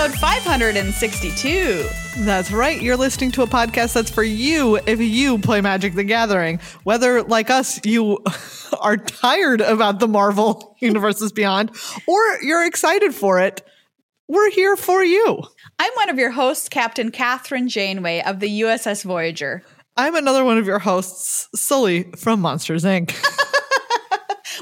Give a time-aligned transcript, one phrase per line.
[0.00, 1.86] Episode 562.
[2.20, 2.80] That's right.
[2.80, 6.58] You're listening to a podcast that's for you if you play Magic the Gathering.
[6.84, 8.18] Whether, like us, you
[8.80, 11.72] are tired about the Marvel Universes Beyond
[12.06, 13.60] or you're excited for it,
[14.26, 15.42] we're here for you.
[15.78, 19.62] I'm one of your hosts, Captain Catherine Janeway of the USS Voyager.
[19.98, 23.14] I'm another one of your hosts, Sully from Monsters Inc.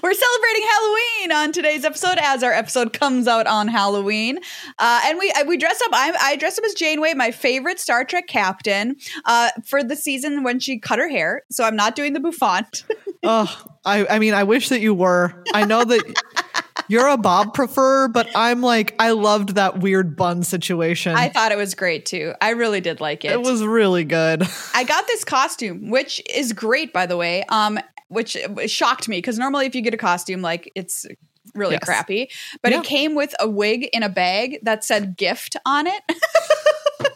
[0.02, 4.38] We're celebrating Halloween on today's episode as our episode comes out on Halloween.
[4.78, 5.90] Uh, and we we dress up.
[5.92, 10.44] I, I dress up as Janeway, my favorite Star Trek captain, uh, for the season
[10.44, 11.42] when she cut her hair.
[11.50, 12.84] So I'm not doing the bouffant.
[13.24, 15.42] oh, I, I mean, I wish that you were.
[15.52, 16.22] I know that.
[16.90, 21.14] You're a Bob prefer, but I'm like, I loved that weird bun situation.
[21.14, 22.32] I thought it was great too.
[22.40, 23.32] I really did like it.
[23.32, 24.42] It was really good.
[24.72, 27.44] I got this costume, which is great, by the way.
[27.50, 31.06] Um, which uh, shocked me because normally if you get a costume, like it's
[31.54, 31.84] really yes.
[31.84, 32.30] crappy.
[32.62, 32.80] But yeah.
[32.80, 36.02] it came with a wig in a bag that said gift on it.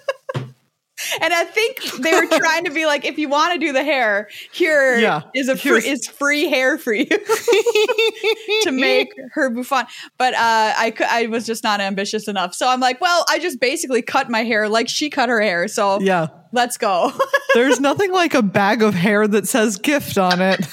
[1.21, 3.85] and I think they were trying to be like, if you want to do the
[3.85, 5.23] hair, here yeah.
[5.35, 7.07] is a free, is free hair for you
[8.63, 9.89] to make her bouffant.
[10.19, 13.61] But uh, I I was just not ambitious enough, so I'm like, well, I just
[13.61, 15.69] basically cut my hair like she cut her hair.
[15.69, 17.13] So yeah, let's go.
[17.55, 20.67] There's nothing like a bag of hair that says gift on it.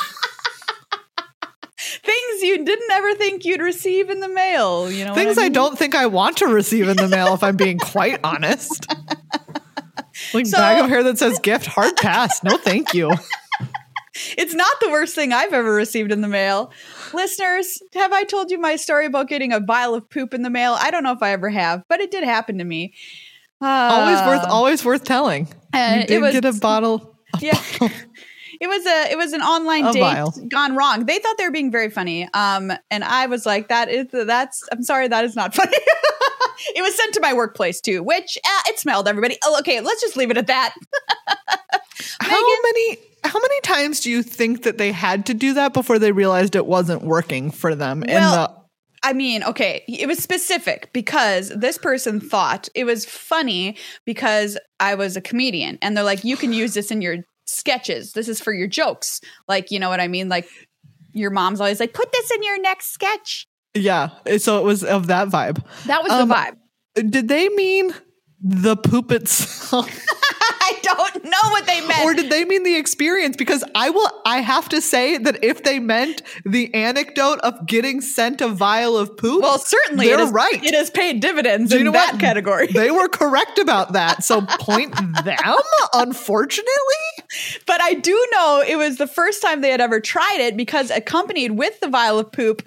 [1.82, 5.14] Things you didn't ever think you'd receive in the mail, you know.
[5.14, 5.52] Things I, mean?
[5.52, 8.86] I don't think I want to receive in the mail if I'm being quite honest.
[10.34, 12.44] Like so, bag of hair that says gift, hard pass.
[12.44, 13.12] No, thank you.
[14.38, 16.72] It's not the worst thing I've ever received in the mail.
[17.14, 20.50] Listeners, have I told you my story about getting a vial of poop in the
[20.50, 20.76] mail?
[20.78, 22.96] I don't know if I ever have, but it did happen to me.
[23.62, 25.48] Uh, always worth, always worth telling.
[25.74, 27.16] Uh, you did it was, get a bottle.
[27.36, 27.62] A yeah.
[27.80, 27.96] Bottle.
[28.62, 30.34] It was a it was an online a date vial.
[30.50, 31.06] gone wrong.
[31.06, 32.28] They thought they were being very funny.
[32.34, 35.78] Um, and I was like, that is that's I'm sorry, that is not funny.
[36.76, 39.08] It was sent to my workplace too, which uh, it smelled.
[39.08, 40.76] Everybody, oh, okay, let's just leave it at that.
[42.22, 45.74] how Meghan, many how many times do you think that they had to do that
[45.74, 48.04] before they realized it wasn't working for them?
[48.08, 48.60] Well, the
[49.02, 54.96] I mean, okay, it was specific because this person thought it was funny because I
[54.96, 58.14] was a comedian, and they're like, you can use this in your sketches.
[58.14, 59.22] This is for your jokes.
[59.48, 60.30] Like, you know what I mean?
[60.30, 60.48] Like
[61.14, 63.48] your mom's always like, put this in your next sketch.
[63.74, 64.10] Yeah.
[64.38, 65.64] So it was of that vibe.
[65.86, 67.12] That was um, the vibe.
[67.12, 67.94] Did they mean
[68.42, 69.90] the poop itself?
[70.70, 72.04] I don't know what they meant.
[72.04, 73.36] Or did they mean the experience?
[73.36, 78.02] Because I will I have to say that if they meant the anecdote of getting
[78.02, 80.64] sent a vial of poop, well, certainly they're it is, right.
[80.64, 82.20] It has paid dividends in that what?
[82.20, 82.68] category.
[82.68, 84.24] They were correct about that.
[84.24, 85.58] So point them,
[85.94, 86.74] unfortunately.
[87.66, 90.90] But I do know it was the first time they had ever tried it because
[90.90, 92.64] accompanied with the vial of poop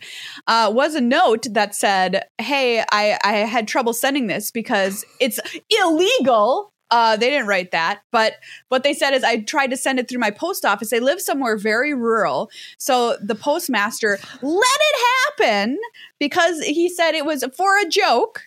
[0.47, 5.41] uh, was a note that said, Hey, I, I had trouble sending this because it's
[5.69, 8.35] illegal uh, they didn't write that, but
[8.69, 10.91] what they said is I tried to send it through my post office.
[10.91, 15.07] They live somewhere very rural, so the postmaster let it
[15.41, 15.79] happen
[16.21, 18.43] because he said it was for a joke,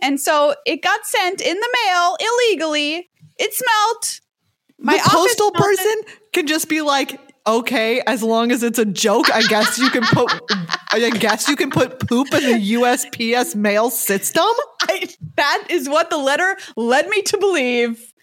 [0.00, 3.10] and so it got sent in the mail illegally.
[3.38, 4.20] It smelt.
[4.78, 5.94] My the postal person
[6.32, 10.02] can just be like, okay, as long as it's a joke, I guess you can
[10.02, 10.30] put
[10.92, 14.44] I guess you can put poop in the USPS mail system.
[14.82, 18.13] I, that is what the letter led me to believe.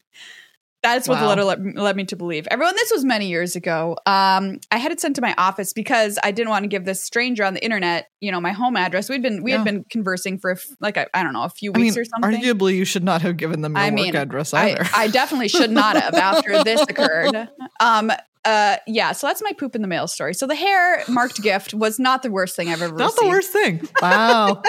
[0.84, 1.22] That's what wow.
[1.22, 2.48] the letter led, led, me to believe.
[2.50, 3.98] Everyone, this was many years ago.
[4.08, 7.04] Um, I had it sent to my office because I didn't want to give this
[7.04, 9.08] stranger on the internet, you know, my home address.
[9.08, 9.58] We'd been we yeah.
[9.58, 12.42] had been conversing for like I don't know a few weeks I mean, or something.
[12.42, 14.84] Arguably, you should not have given them your I mean, work address either.
[14.96, 17.50] I, I definitely should not have after this occurred.
[17.80, 18.12] Um,
[18.44, 21.76] uh yeah so that's my poop in the mail story so the hair marked gift
[21.76, 23.22] was not the worst thing i've ever not received.
[23.22, 24.62] the worst thing wow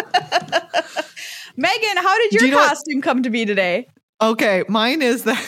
[1.59, 3.03] meghan how did your you costume what?
[3.03, 3.89] come to be today
[4.23, 5.45] okay mine is that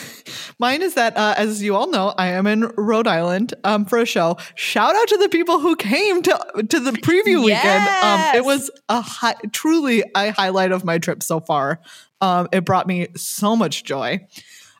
[0.59, 3.99] mine is that uh, as you all know i am in rhode island um, for
[3.99, 6.37] a show shout out to the people who came to
[6.69, 7.63] to the preview yes.
[7.63, 11.79] weekend um, it was a hi- truly a highlight of my trip so far
[12.21, 14.19] um, it brought me so much joy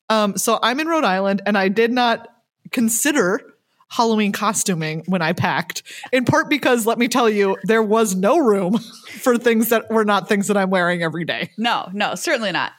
[0.09, 2.27] um, so i'm in rhode island and i did not
[2.71, 3.41] consider
[3.87, 8.37] Halloween costuming when I packed, in part because let me tell you, there was no
[8.37, 8.77] room
[9.09, 11.51] for things that were not things that I'm wearing every day.
[11.57, 12.73] No, no, certainly not.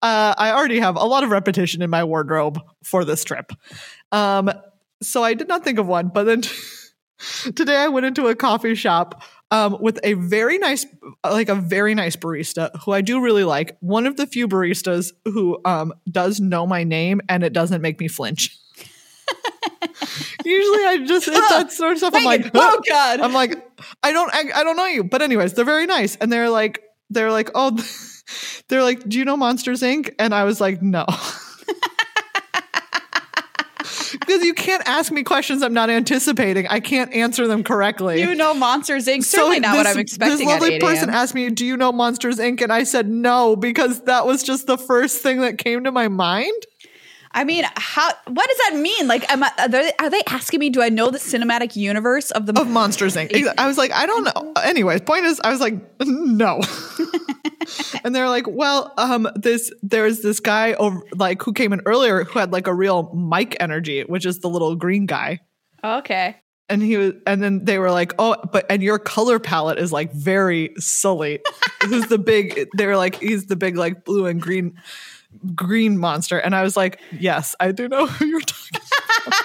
[0.00, 3.52] Uh, I already have a lot of repetition in my wardrobe for this trip.
[4.10, 4.50] Um,
[5.02, 6.42] so I did not think of one, but then
[7.54, 10.86] today I went into a coffee shop um, with a very nice,
[11.24, 13.76] like a very nice barista who I do really like.
[13.80, 18.00] One of the few baristas who um, does know my name and it doesn't make
[18.00, 18.56] me flinch.
[20.44, 22.14] Usually, I just it's that sort of stuff.
[22.14, 23.20] I'm like, oh god.
[23.20, 23.54] I'm like,
[24.02, 26.82] I don't, I, I don't know you, but anyways, they're very nice, and they're like,
[27.10, 27.76] they're like, oh,
[28.68, 31.06] they're like, "Do you know Monsters Inc?" And I was like, "No."
[34.12, 36.66] because you can't ask me questions I'm not anticipating.
[36.68, 38.20] I can't answer them correctly.
[38.20, 39.24] You know Monsters Inc.
[39.24, 40.38] Certainly not what I'm expecting.
[40.38, 43.08] This lovely at 8 person asked me, "Do you know Monsters Inc?" And I said
[43.08, 46.62] no because that was just the first thing that came to my mind.
[47.34, 48.10] I mean, how?
[48.26, 49.08] What does that mean?
[49.08, 50.70] Like, am I, are, they, are they asking me?
[50.70, 53.54] Do I know the cinematic universe of the of Monsters Inc.
[53.56, 54.52] I was like, I don't know.
[54.62, 56.60] Anyways, point is, I was like, no.
[58.04, 62.24] and they're like, well, um, this there's this guy over like who came in earlier
[62.24, 65.40] who had like a real Mike energy, which is the little green guy.
[65.82, 66.36] Okay.
[66.68, 69.92] And he was, and then they were like, oh, but and your color palette is
[69.92, 71.40] like very Sully.
[71.82, 72.68] Who's the big?
[72.74, 74.78] They're like, he's the big like blue and green
[75.54, 76.38] green monster.
[76.38, 78.80] And I was like, yes, I do know who you're talking.
[79.26, 79.38] about.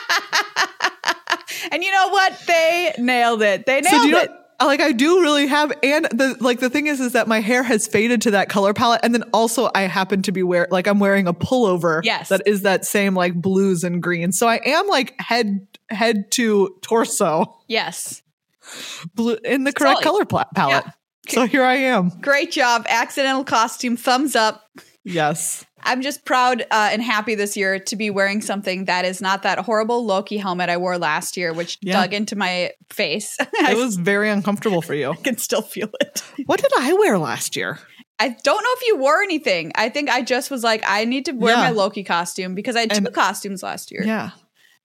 [1.72, 2.42] and you know what?
[2.48, 3.66] They nailed it.
[3.66, 4.30] They nailed so it.
[4.30, 7.42] Know, like I do really have, and the like the thing is, is that my
[7.42, 10.68] hair has faded to that color palette, and then also I happen to be wear
[10.72, 12.30] like I'm wearing a pullover, Yes.
[12.30, 14.39] that is that same like blues and greens.
[14.39, 18.24] So I am like head head to torso yes.
[19.13, 20.86] blue in the correct color pla- palette.
[21.30, 22.10] So here I am.
[22.22, 22.86] Great job.
[22.89, 23.95] Accidental costume.
[23.98, 24.63] Thumbs up.
[25.04, 29.22] Yes, I'm just proud uh, and happy this year to be wearing something that is
[29.22, 31.94] not that horrible Loki helmet I wore last year, which Yeah.
[32.01, 33.38] dug into my face.
[33.54, 35.12] It was very uncomfortable for you.
[35.13, 36.22] I can still feel it.
[36.45, 37.80] What did I wear last year?
[38.19, 39.72] I don't know if you wore anything.
[39.75, 41.62] I think I just was like, I need to wear Yeah.
[41.62, 44.04] my Loki costume because I had two costumes last year.
[44.06, 44.31] Yeah,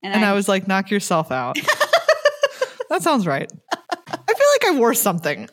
[0.03, 1.57] And, and I, I was like, knock yourself out.
[2.89, 3.51] that sounds right.
[3.73, 5.49] I feel like I wore something.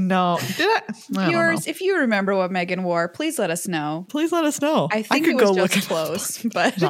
[0.00, 0.76] No, did I?
[0.76, 0.82] I
[1.14, 4.06] don't viewers, if you remember what Meghan wore, please let us know.
[4.08, 4.88] Please let us know.
[4.90, 6.74] I think could it was go just look at clothes, but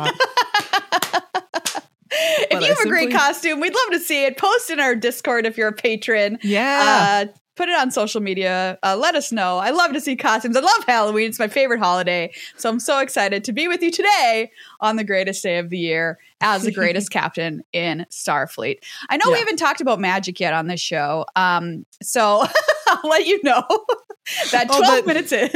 [2.12, 4.36] if But you I have a great costume, we'd love to see it.
[4.36, 6.38] Post in our Discord if you're a patron.
[6.42, 7.26] Yeah.
[7.28, 8.78] Uh, put it on social media.
[8.82, 9.58] Uh, let us know.
[9.58, 10.56] I love to see costumes.
[10.56, 11.28] I love Halloween.
[11.28, 12.32] It's my favorite holiday.
[12.56, 15.76] So I'm so excited to be with you today on the greatest day of the
[15.78, 18.78] year as the greatest captain in Starfleet.
[19.10, 19.38] I know we Yeah.
[19.40, 21.26] haven't talked about magic yet on this show.
[21.36, 22.46] Um, so
[22.88, 23.62] I'll let you know
[24.52, 25.50] that 12 Oh, minutes in.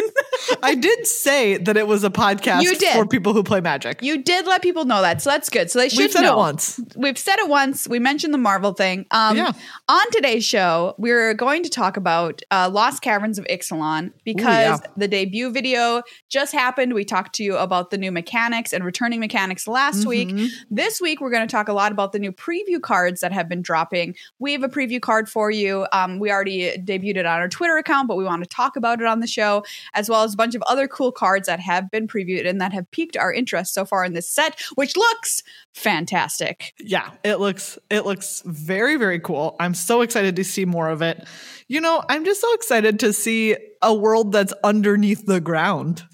[0.63, 2.93] I did say that it was a podcast You did.
[2.95, 4.03] for people who play magic.
[4.03, 5.71] You did let people know that, so that's good.
[5.71, 6.35] So they should We've said know.
[6.35, 6.81] it once.
[6.97, 7.89] We've said it once.
[7.89, 9.07] We mentioned the Marvel thing.
[9.11, 9.53] Um, Yeah.
[9.89, 14.91] On today's show, we're going to talk about uh, Lost Caverns of Ixalan because yeah.
[14.97, 16.95] the debut video just happened.
[16.95, 20.29] We talked to you about the new mechanics and returning mechanics last week.
[20.29, 20.49] Mhm.
[20.71, 23.49] This week, we're going to talk a lot about the new preview cards that have
[23.49, 24.15] been dropping.
[24.39, 25.87] We have a preview card for you.
[25.93, 29.01] Um, we already debuted it on our Twitter account, but we want to talk about
[29.01, 29.65] it on the show,
[29.95, 32.73] as well as a bunch of other cool cards that have been previewed and that
[32.73, 35.43] have piqued our interest so far in this set, which looks
[35.73, 36.75] fantastic.
[36.79, 39.57] Yeah, it looks it looks very very cool.
[39.61, 41.27] I'm so excited to see more of it.
[41.75, 46.05] You know, I'm just so excited to see a world that's underneath the ground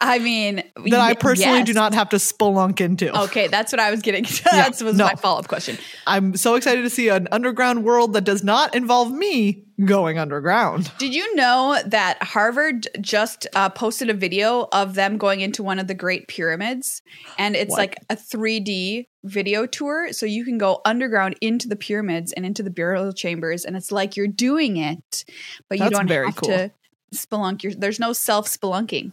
[0.00, 1.66] I mean, that I personally yes.
[1.66, 3.14] do not have to spelunk into.
[3.24, 4.22] Okay, that's what I was getting.
[4.44, 5.04] that was no.
[5.04, 5.78] my follow up question.
[6.06, 10.90] I'm so excited to see an underground world that does not involve me going underground.
[10.98, 15.78] Did you know that Harvard just uh, posted a video of them going into one
[15.78, 17.02] of the Great Pyramids?
[17.38, 17.78] And it's What?
[17.78, 20.12] like a 3D video tour.
[20.12, 23.64] So you can go underground into the pyramids and into the burial chambers.
[23.64, 25.24] And it's like you're doing it,
[25.68, 26.48] but you don't very have cool.
[26.48, 26.70] to
[27.14, 27.62] spelunk.
[27.62, 29.12] Your, there's no self spelunking.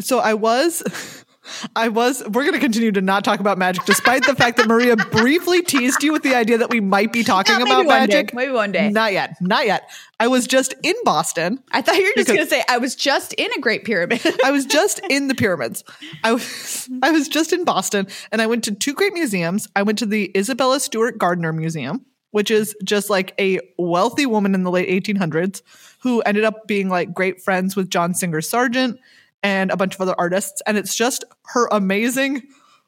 [0.00, 0.82] So I was
[1.74, 4.68] I was we're going to continue to not talk about magic despite the fact that
[4.68, 8.14] Maria briefly teased you with the idea that we might be talking about one day.
[8.14, 8.34] magic.
[8.34, 8.90] Maybe one day.
[8.90, 9.36] Not yet.
[9.40, 9.90] Not yet.
[10.20, 11.58] I was just in Boston.
[11.72, 14.20] I thought you were just going to say, I was just in a Great Pyramid.
[14.44, 15.82] I was just in the pyramids.
[16.22, 19.68] I was I was just in Boston and I went to two great museums.
[19.74, 24.54] I went to the Isabella Stewart Gardner Museum, which is just like a wealthy woman
[24.54, 25.62] in the late 1800s
[26.00, 29.00] who ended up being like great friends with John Singer Sargent
[29.42, 32.42] and a bunch of other artists and it's just her amazing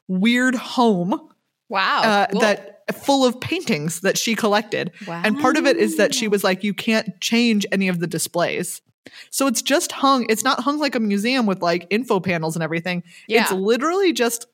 [0.07, 1.19] weird home
[1.69, 2.01] wow.
[2.03, 2.41] uh, cool.
[2.41, 4.91] that full of paintings that she collected.
[5.07, 5.21] Wow.
[5.25, 8.07] And part of it is that she was like, you can't change any of the
[8.07, 8.81] displays.
[9.29, 12.63] So it's just hung, it's not hung like a museum with like info panels and
[12.63, 13.03] everything.
[13.27, 13.43] Yeah.
[13.43, 14.45] It's literally just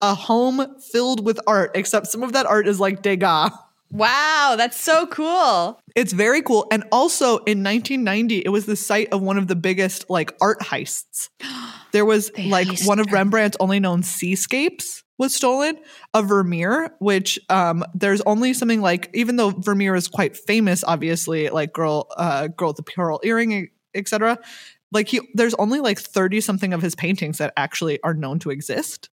[0.00, 3.50] a home filled with art, except some of that art is like Degas.
[3.92, 5.78] Wow, that's so cool.
[5.94, 6.66] It's very cool.
[6.72, 10.60] And also in 1990, it was the site of one of the biggest like art
[10.60, 11.28] heists.
[11.92, 13.12] There was They like one of.
[13.12, 15.76] Rembrandt's only known seascapes was stolen,
[16.14, 21.50] a Vermeer, which um there's only something like even though Vermeer is quite famous, obviously,
[21.50, 24.38] like girl uh girl with the pearl earring, etc.
[24.90, 28.48] Like he there's only like 30 something of his paintings that actually are known to
[28.48, 29.10] exist.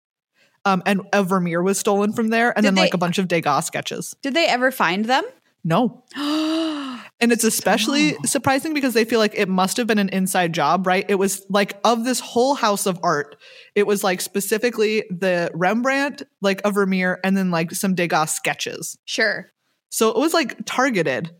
[0.66, 3.28] Um, and a Vermeer was stolen from there, and Did then like a bunch of
[3.28, 4.14] Degas sketches.
[4.20, 5.24] Did they ever find them?
[5.64, 6.04] No,
[7.18, 10.86] And it's especially surprising because they feel like it must have been an inside job,
[10.86, 11.06] right?
[11.08, 13.36] It was like of this whole house of art,
[13.74, 18.98] it was like specifically the Rembrandt, like a Vermeer, and then like some Degas sketches.
[19.06, 19.50] Sure.
[19.88, 21.30] So it was like targeted,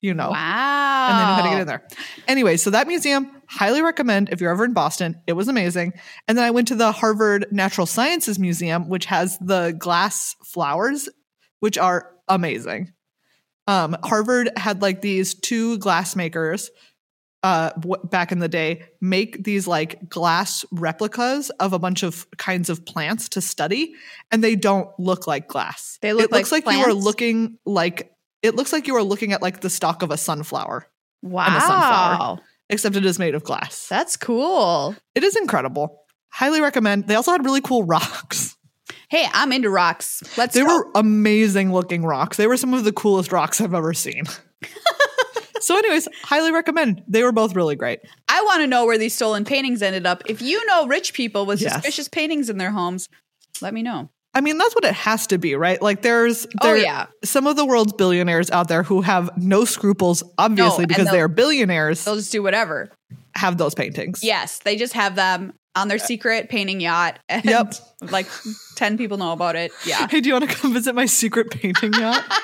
[0.00, 0.30] you know.
[0.30, 1.08] Wow.
[1.10, 1.88] And then you had to get in there.
[2.26, 5.20] Anyway, so that museum, highly recommend if you're ever in Boston.
[5.26, 5.94] It was amazing.
[6.26, 11.08] And then I went to the Harvard Natural Sciences Museum, which has the glass flowers,
[11.60, 12.92] which are amazing.
[13.66, 16.70] Um, Harvard had like these two glass makers
[17.44, 22.26] uh w- back in the day make these like glass replicas of a bunch of
[22.36, 23.94] kinds of plants to study
[24.32, 27.58] and they don't look like glass They look it looks like like, you are looking
[27.64, 28.10] like
[28.42, 30.86] it looks like you are looking at like the stalk of a sunflower
[31.22, 31.56] Wow.
[31.56, 32.38] a sunflower.
[32.70, 34.94] except it is made of glass That's cool.
[35.14, 38.54] it is incredible highly recommend they also had really cool rocks
[39.10, 40.22] Hey, I'm into rocks.
[40.36, 40.66] Let's they go.
[40.66, 44.24] were amazing looking rocks they were some of the coolest rocks i've ever seen
[45.60, 49.14] so anyways highly recommend they were both really great I want to know where these
[49.14, 50.22] stolen paintings ended up.
[50.26, 51.72] If you know rich people with Yes.
[51.72, 53.08] suspicious paintings in their homes,
[53.60, 54.10] let me know.
[54.38, 55.82] I mean, that's what it has to be, right?
[55.82, 57.06] Like, there's Oh, yeah.
[57.24, 61.20] some of the world's billionaires out there who have no scruples, obviously, and because they
[61.20, 62.88] are billionaires, They'll just do whatever.
[63.34, 64.22] have those paintings.
[64.22, 67.18] Yes, they just have them on their secret painting yacht.
[67.28, 67.74] And Yep.
[68.10, 68.26] Like
[68.76, 69.72] 10 people know about it.
[69.84, 70.06] Yeah.
[70.08, 72.24] Hey, do you want to come visit my secret painting yacht?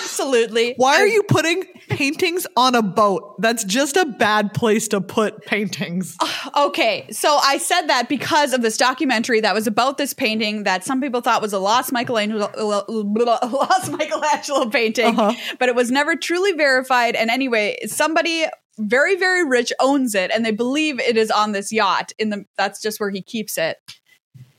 [0.00, 0.74] Absolutely.
[0.76, 3.40] Why are you putting paintings on a boat?
[3.40, 6.16] That's just a bad place to put paintings.
[6.56, 10.84] Okay, so I said that because of this documentary that was about this painting that
[10.84, 15.32] some people thought was a lost Michelangelo, lost Michelangelo painting, Uh-huh.
[15.58, 17.14] but it was never truly verified.
[17.16, 18.46] And anyway, somebody
[18.78, 22.12] very very rich owns it, and they believe it is on this yacht.
[22.18, 23.78] In the that's just where he keeps it.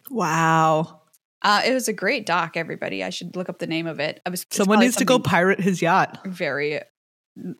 [0.09, 1.01] Wow.
[1.43, 2.57] Uh, it was a great doc.
[2.57, 4.21] Everybody, I should look up the name of it.
[4.25, 6.19] I was Someone needs to go pirate his yacht.
[6.25, 6.81] very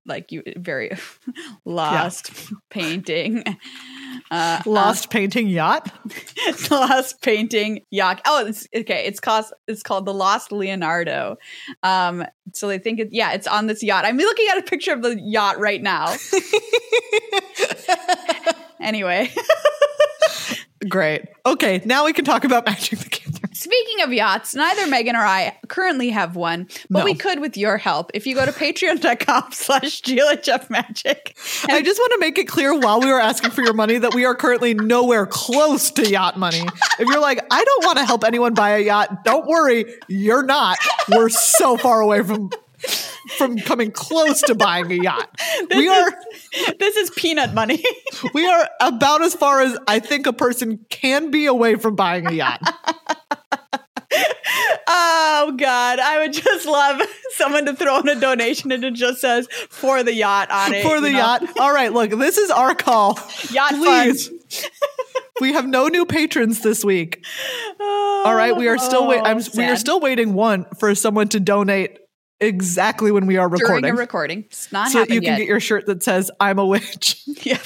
[0.06, 0.92] like you very
[1.66, 2.32] lost
[2.70, 3.44] painting.
[4.32, 5.92] Uh, Lost painting yacht?
[6.72, 8.22] lost painting yacht.
[8.26, 9.06] Oh, it's okay.
[9.06, 9.54] It's cost.
[9.68, 11.38] It's called the Lost Leonardo.
[11.84, 13.10] Um, so they think it.
[13.12, 14.06] Yeah, it's on this yacht.
[14.06, 16.16] I'm looking at a picture of the yacht right now.
[18.82, 19.32] anyway,
[20.90, 21.26] Great.
[21.46, 23.10] Okay, now we can talk about Magic the.
[23.58, 27.06] Speaking of yachts, neither Meghan or I currently have one, but No.
[27.06, 30.02] we could with your help if you go to patreon.com slash
[30.70, 31.36] Magic.
[31.68, 34.14] I just want to make it clear while we were asking for your money that
[34.14, 36.62] we are currently nowhere close to yacht money.
[37.00, 40.44] If you're like, I don't want to help anyone buy a yacht, don't worry, you're
[40.44, 40.78] not.
[41.10, 42.52] We're so far away from
[43.38, 45.30] from coming close to buying a yacht.
[45.76, 46.14] We are
[46.80, 47.84] This is peanut money.
[48.34, 52.28] we are about as far as I think a person can be away from buying
[52.28, 52.62] a yacht.
[54.88, 57.02] Oh God, I would just love
[57.36, 60.84] someone to throw in a donation and it just says for the yacht on it.
[60.84, 61.20] For the you know?
[61.20, 61.60] yacht.
[61.60, 63.20] All right, look, this is our call.
[63.52, 64.32] Yacht Please.
[65.42, 67.26] we have no new patrons this week.
[67.80, 69.22] All right, we are still wait.
[69.24, 72.00] I'm, oh, we are Oh, still waiting one for someone to donate
[72.40, 74.40] exactly when we are during recording, a recording.
[74.48, 75.38] It's not so you can yet.
[75.38, 77.62] get your shirt that says "I'm a witch." yep.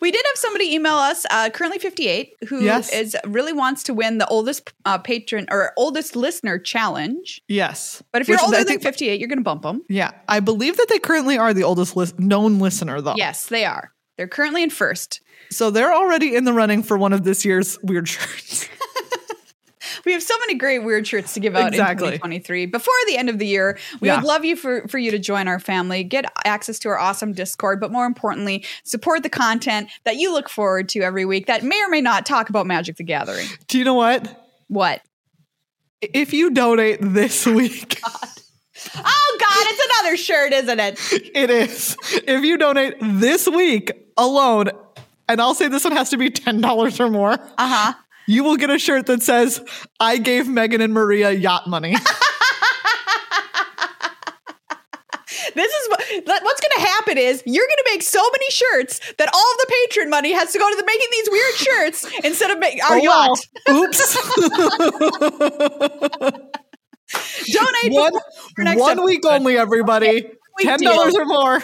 [0.00, 3.14] We did have somebody email us, uh, currently 58, who is Yes.
[3.26, 7.40] really wants to win the oldest uh, patron or oldest listener challenge.
[7.48, 9.82] yes, But if you're Which older than think- 58, you're going to bump them.
[9.88, 13.14] yeah, I believe that they currently are the oldest known listener, though.
[13.16, 13.92] Yes, they are.
[14.16, 15.20] They're currently in first.
[15.50, 18.68] so they're already in the running for one of this year's weird shirts.
[20.04, 22.08] We have so many great weird shirts to give out Exactly.
[22.08, 22.66] in 2023.
[22.66, 24.16] Before the end of the year, we Yeah.
[24.16, 27.32] would love you for, for you to join our family, get access to our awesome
[27.32, 31.62] Discord, but more importantly, support the content that you look forward to every week that
[31.62, 33.46] may or may not talk about Magic the Gathering.
[33.68, 34.46] Do you know what?
[34.68, 35.02] What?
[36.00, 38.00] If you donate this week,
[38.96, 40.98] Oh God, it's another shirt, isn't it?
[41.34, 41.96] it is.
[42.26, 44.70] If you donate this week alone,
[45.28, 47.32] and I'll say this one has to be ten dollars or more.
[47.34, 47.92] Uh huh.
[48.26, 49.60] You will get a shirt that says,
[50.00, 51.96] I gave Meghan and Maria yacht money.
[55.54, 56.00] This is what
[56.44, 59.58] what's going to happen is you're going to make so many shirts that all of
[59.58, 62.82] the patron money has to go to the making these weird shirts instead of make
[62.90, 63.38] our Oh, yacht.
[63.68, 64.16] Oops.
[67.52, 70.22] Donate one one week only, everybody.
[70.60, 71.20] $10 deal.
[71.20, 71.60] or more.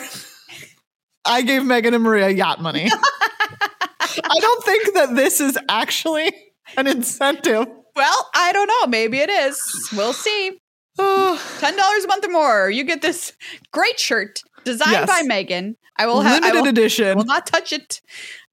[1.24, 2.88] I gave Meghan and Maria yacht money.
[2.90, 6.32] I don't think that this is actually
[6.76, 7.66] an incentive.
[7.96, 8.86] Well, I don't know.
[8.86, 9.60] Maybe it is.
[9.96, 10.58] We'll see.
[10.98, 13.32] Ten dollars a month or more, you get this
[13.72, 15.06] great shirt designed Yes.
[15.08, 15.76] by Meghan.
[15.96, 16.42] I will have.
[16.44, 17.16] I limited will, I edition.
[17.16, 18.00] will not touch it.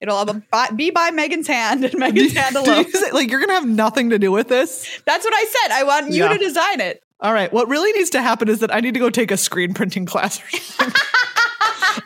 [0.01, 2.85] It'll have a, be by Meghan's hand and Meghan's hand alone.
[2.85, 4.87] you say- like you're gonna have nothing to do with this.
[5.05, 5.71] That's what I said.
[5.73, 6.29] I want you Yeah.
[6.33, 7.01] to design it.
[7.19, 7.51] All right.
[7.53, 10.05] What really needs to happen is that I need to go take a screen printing
[10.05, 10.39] class.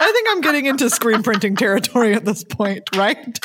[0.02, 3.40] I think I'm getting into screen printing territory at this point, right?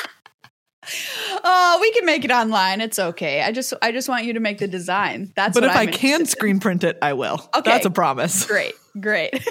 [1.45, 2.81] Oh, we can make it online.
[2.81, 3.43] It's okay.
[3.43, 5.33] I just I just want you to make the design.
[5.37, 7.41] That's But if I'm I can screen print it, I will.
[7.57, 7.71] Okay.
[7.71, 8.47] That's a promise.
[8.55, 9.33] Great, great.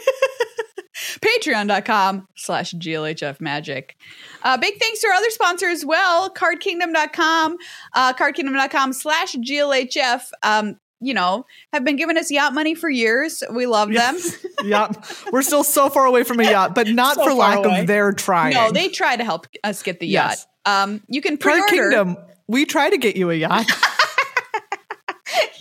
[1.22, 3.96] Patreon.com slash GLHF magic.
[4.44, 7.58] Uh, big thanks to our other sponsor as well, cardkingdom.com,
[7.94, 10.22] uh, cardkingdom.com slash GLHF.
[10.44, 13.44] Um, you know, have been giving us yacht money for years.
[13.52, 14.18] We love them.
[14.64, 15.06] yacht.
[15.34, 17.82] We're still so far away from a yacht, but not So for lack away.
[17.82, 18.54] of their trying.
[18.54, 20.40] No, they try to help us get the Yes.
[20.40, 20.48] yacht.
[20.66, 21.68] Um, you can pre-order.
[21.68, 22.18] Kingdom.
[22.48, 23.72] We try to get you a yacht.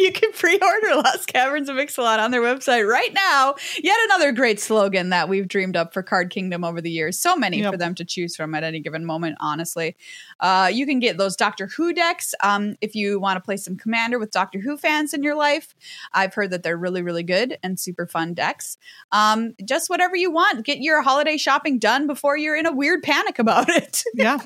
[0.03, 3.55] You can pre-order Lost Caverns of Ixalan on their website right now.
[3.81, 7.19] Yet another great slogan that we've dreamed up for Card Kingdom over the years.
[7.19, 7.73] So many Yep.
[7.73, 9.95] for them to choose from at any given moment, honestly.
[10.41, 13.77] Uh, you can get those Doctor Who decks um, if you want to play some
[13.77, 15.75] Commander with Doctor Who fans in your life.
[16.13, 18.79] I've heard that they're really, really good and super fun decks.
[19.13, 20.65] Um, just whatever you want.
[20.67, 24.03] Get your holiday shopping done before you're in a weird panic about it.
[24.15, 24.39] yeah.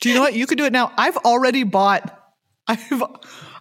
[0.00, 0.34] Do you know what?
[0.34, 0.92] You could do it now.
[0.98, 2.20] I've already bought.
[2.66, 3.02] I've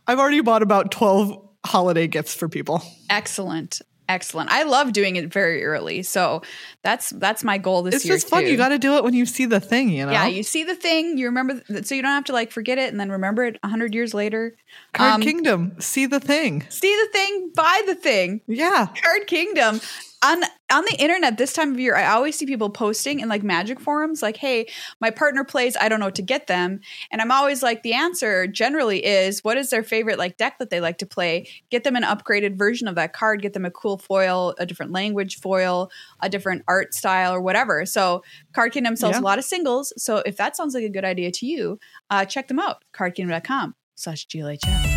[0.07, 2.81] I've already bought about twelve holiday gifts for people.
[3.09, 3.81] Excellent.
[4.09, 4.51] Excellent.
[4.51, 6.03] I love doing it very early.
[6.03, 6.41] So
[6.83, 8.15] that's that's my goal this It's year.
[8.15, 8.43] It's just fun.
[8.43, 8.51] too.
[8.51, 9.89] You got to do it when you see the thing.
[9.89, 10.11] You know.
[10.11, 12.77] Yeah, you see the thing, you remember, th- so you don't have to like forget
[12.77, 14.57] it and then remember it a hundred years later.
[14.91, 15.79] Card Um, Kingdom.
[15.79, 16.65] See the thing.
[16.69, 18.41] See the thing, buy the thing.
[18.45, 18.87] Yeah.
[19.01, 19.79] Card Kingdom
[20.23, 21.95] on on the internet this time of year.
[21.95, 24.67] I always see people posting in like Magic forums, like, "Hey,
[25.01, 25.75] my partner plays.
[25.79, 26.79] I don't know what to get them,"
[27.11, 30.69] and I'm always like, the answer generally is, "What is their favorite like deck that
[30.69, 31.47] they like to play?
[31.69, 33.41] Get them an upgraded version of that card.
[33.41, 37.85] Get them a cool foil, a different language foil, a different art style, or whatever."
[37.85, 39.19] So Card Kingdom sells Yeah.
[39.19, 39.93] a lot of singles.
[39.97, 42.83] So if that sounds like a good idea to you, uh, check them out.
[42.93, 44.89] Cardkingdom.com slash GLHF.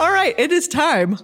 [0.00, 0.34] All right.
[0.38, 1.18] It is time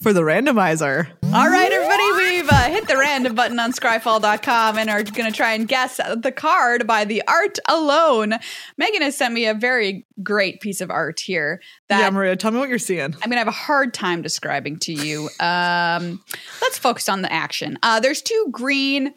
[0.00, 1.08] for the randomizer.
[1.32, 5.36] All right, everybody, we've uh, hit the random button on scryfall.com and are going to
[5.36, 8.32] try and guess the card by the art alone.
[8.80, 12.34] Meghan has sent me a very great piece of art here that yeah, Maria.
[12.34, 13.00] Tell me what you're seeing.
[13.00, 15.28] I'm going to have a hard time describing to you.
[15.38, 16.22] Um,
[16.62, 17.78] let's focus on the action.
[17.82, 19.14] Uh, there's two green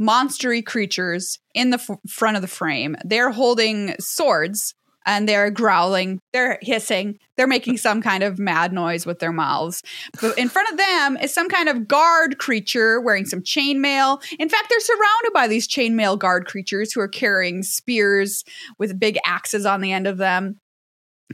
[0.00, 2.96] monstery creatures in the f- front of the frame.
[3.04, 4.74] They're holding swords
[5.06, 9.82] and they're growling, they're hissing, they're making some kind of mad noise with their mouths.
[10.20, 14.22] But in front of them is some kind of guard creature wearing some chainmail.
[14.38, 18.44] In fact, they're surrounded by these chainmail guard creatures who are carrying spears
[18.78, 20.58] with big axes on the end of them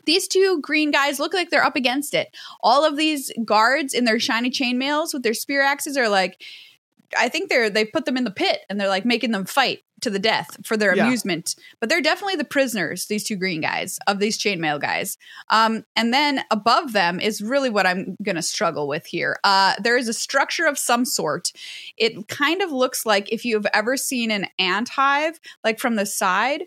[0.07, 2.29] these two green guys look like they're up against it.
[2.61, 6.41] All of these guards in their shiny chainmails with their spear axes are like,
[7.17, 9.81] I think they're they put them in the pit and they're like making them fight
[10.01, 11.05] to the death for their Yeah.
[11.07, 11.55] amusement.
[11.81, 15.17] But they're definitely the prisoners, these two green guys of these chainmail guys.
[15.51, 19.39] Um, and then above them is really what I'm gonna struggle with here.
[19.45, 21.53] Uh, there is a structure of some sort.
[21.97, 26.07] It kind of looks like if you've ever seen an ant hive, like from the
[26.07, 26.65] side.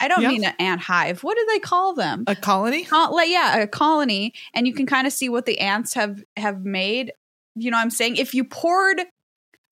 [0.00, 0.28] I don't Yeah.
[0.28, 1.22] mean an ant hive.
[1.22, 2.24] What do they call them?
[2.26, 2.84] A colony?
[2.84, 6.64] Col- yeah, a colony, and you can kind of see what the ants have have
[6.64, 7.12] made.
[7.54, 8.16] You know what I'm saying?
[8.16, 9.04] If you poured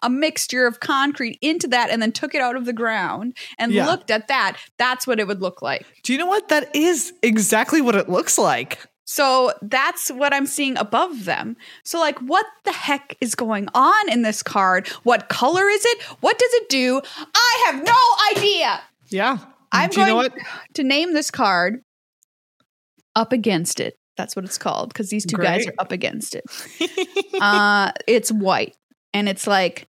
[0.03, 3.73] a mixture of concrete into that and then took it out of the ground and
[3.73, 3.87] Yeah.
[3.87, 5.87] looked at that, that's what it would look like.
[6.03, 6.49] Do you know what?
[6.49, 8.79] That is exactly what it looks like.
[9.05, 11.57] So that's what I'm seeing above them.
[11.85, 14.89] So, like, what the heck is going on in this card?
[15.03, 16.03] What color is it?
[16.21, 17.01] What does it do?
[17.35, 18.81] I have no idea.
[19.09, 19.39] Yeah.
[19.73, 20.75] I'm Do you know going what?
[20.75, 21.83] to name this card
[23.15, 23.99] up against it.
[24.17, 26.45] That's what it's called because these two guys are up against it.
[27.41, 28.77] uh, it's white,
[29.15, 29.89] and it's like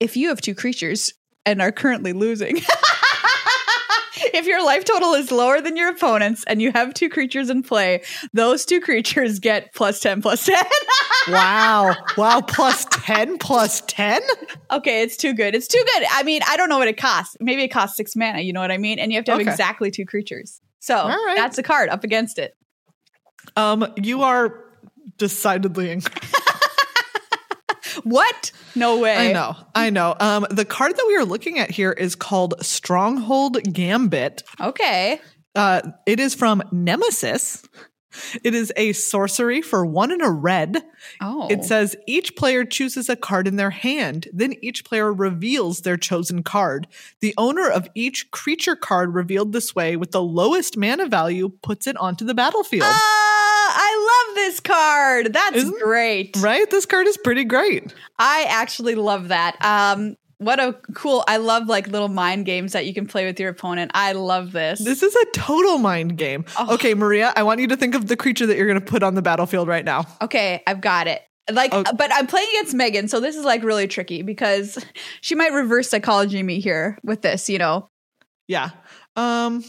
[0.00, 1.12] if you have two creatures
[1.44, 2.56] and are currently losing.
[4.34, 7.62] if your life total is lower than your opponent's and you have two creatures in
[7.62, 10.56] play, those two creatures get plus 10 plus 10.
[11.28, 11.94] wow.
[12.16, 12.40] Wow.
[12.40, 14.20] Plus 10 plus 10?
[14.70, 15.54] okay, it's too good.
[15.54, 16.06] It's too good.
[16.10, 17.36] I mean, I don't know what it costs.
[17.40, 18.98] Maybe it costs six mana, you know what I mean?
[18.98, 19.50] And you have to have Okay.
[19.50, 20.60] exactly two creatures.
[20.80, 21.34] So right.
[21.36, 22.54] that's the card up against it.
[23.56, 24.64] Um, you are
[25.16, 26.26] decidedly incorrect.
[28.04, 28.52] What?
[28.74, 29.30] No way.
[29.30, 29.56] I know.
[29.74, 30.16] I know.
[30.18, 34.42] Um, the card that we are looking at here is called Stronghold Gambit.
[34.60, 35.20] Okay.
[35.54, 37.64] Uh, it is from Nemesis.
[38.42, 40.82] It is a sorcery for one and a red.
[41.20, 41.46] Oh.
[41.48, 44.28] It says each player chooses a card in their hand.
[44.32, 46.86] Then each player reveals their chosen card.
[47.20, 51.86] The owner of each creature card revealed this way with the lowest mana value puts
[51.86, 52.84] it onto the battlefield.
[52.86, 53.27] Ah,
[53.80, 55.32] I love this card.
[55.32, 56.36] That's Isn't- great.
[56.40, 56.68] Right?
[56.68, 57.94] This card is pretty great.
[58.18, 59.56] I actually love that.
[59.64, 61.24] Um, what a cool!
[61.26, 63.90] I love like little mind games that you can play with your opponent.
[63.94, 64.78] I love this.
[64.78, 66.44] This is a total mind game.
[66.58, 66.74] Oh.
[66.74, 69.02] Okay, Maria, I want you to think of the creature that you're going to put
[69.02, 70.04] on the battlefield right now.
[70.22, 71.22] Okay, I've got it.
[71.50, 71.90] Like, Okay.
[71.96, 74.84] but I'm playing against Meghan, so this is like really tricky because
[75.22, 77.48] she might reverse psychology me here with this.
[77.48, 77.88] You know.
[78.46, 78.70] Yeah.
[79.16, 79.64] Um.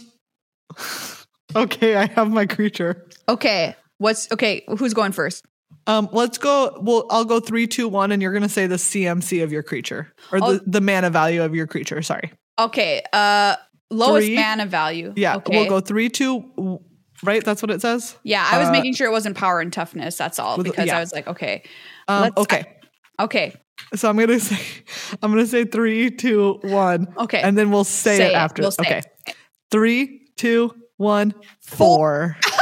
[1.56, 3.08] okay, I have my creature.
[3.28, 4.64] Okay, what's okay?
[4.78, 5.46] Who's going first?
[5.88, 6.78] Um, let's go.
[6.82, 9.64] Well, I'll go three, two, one, and you're going to say the CMC of your
[9.64, 10.54] creature or Oh.
[10.54, 12.02] the, the mana value of your creature.
[12.02, 12.32] Sorry.
[12.60, 13.56] Okay, uh,
[13.90, 14.36] lowest Three.
[14.36, 15.14] mana value.
[15.16, 15.58] Yeah, okay.
[15.58, 16.80] we'll go three, two.
[17.24, 18.18] Right, that's what it says.
[18.24, 20.16] Yeah, I was uh, making sure it wasn't power and toughness.
[20.18, 20.98] That's all because yeah.
[20.98, 21.64] I was like, okay,
[22.08, 22.64] Um, okay,
[23.20, 23.56] okay,
[23.96, 24.58] so I'm gonna say,
[25.24, 27.42] I'm gonna say three, two, one, okay.
[27.42, 28.36] and then we'll say, Say it it.
[28.36, 28.62] after.
[28.62, 29.36] We'll say okay, it.
[29.72, 32.38] three, two, one, Four.
[32.42, 32.59] four.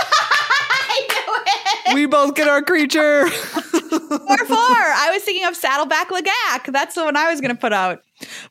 [1.88, 2.02] I knew it.
[2.02, 3.28] we both get our creature.
[3.30, 4.58] Four four.
[4.58, 6.72] I was thinking of Saddleback Lagac.
[6.72, 8.02] That's the one I was going to put out.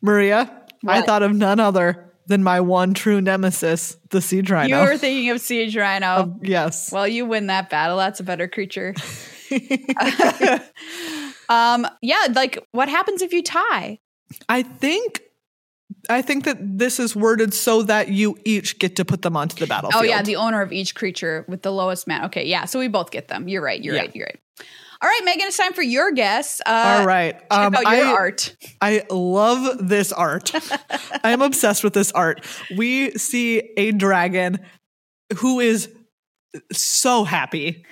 [0.01, 0.51] Maria,
[0.87, 4.83] I thought of none other than my one true nemesis, the Siege Rhino.
[4.83, 6.07] You were thinking of Siege Rhino.
[6.07, 6.91] Um, yes.
[6.93, 7.97] well, you win that battle.
[7.97, 8.95] That's a better creature.
[11.49, 14.01] um, yeah, like what happens if you tie?
[14.49, 15.23] I think
[16.09, 19.57] I think that this is worded so that you each get to put them onto
[19.57, 20.03] the battlefield.
[20.05, 22.25] Oh yeah, the owner of each creature with the lowest man.
[22.27, 23.49] Okay, yeah, so we both get them.
[23.49, 23.83] You're right.
[23.83, 24.01] You're Yeah.
[24.03, 24.17] right.
[24.17, 24.41] You're right.
[25.03, 26.63] All right, Meghan, it's time for your guess.
[26.65, 27.37] Uh, All right.
[27.51, 28.57] Um, your I, art.
[28.81, 30.53] I love this art.
[31.23, 32.47] I am obsessed with this art.
[32.79, 34.59] We see a dragon
[35.39, 35.91] who is
[36.73, 37.85] so happy.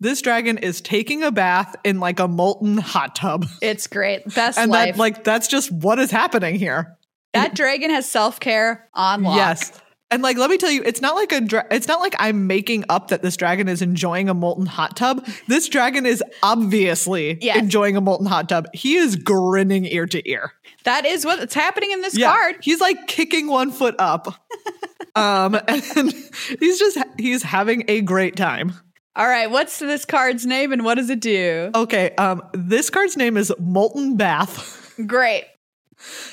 [0.00, 3.46] This dragon is taking a bath in like a molten hot tub.
[3.62, 4.24] It's great.
[4.34, 4.94] Best And life.
[4.96, 6.98] that like that's just what is happening here.
[7.34, 9.36] That dragon has self care on lock.
[9.36, 9.72] Yes.
[10.12, 12.48] And like, let me tell you, it's not like a, dra- it's not like I'm
[12.48, 15.24] making up that this dragon is enjoying a molten hot tub.
[15.46, 17.58] This dragon is obviously Yes.
[17.58, 18.66] enjoying a molten hot tub.
[18.74, 20.50] He is grinning ear to ear.
[20.82, 22.56] That is what's happening in this Yeah, card.
[22.60, 24.26] he's like kicking one foot up,
[25.14, 26.12] um, and
[26.58, 28.72] he's just he's having a great time.
[29.14, 31.70] All right, what's this card's name and what does it do?
[31.74, 34.94] Okay, um, this card's name is Molten Bath.
[35.06, 35.44] Great.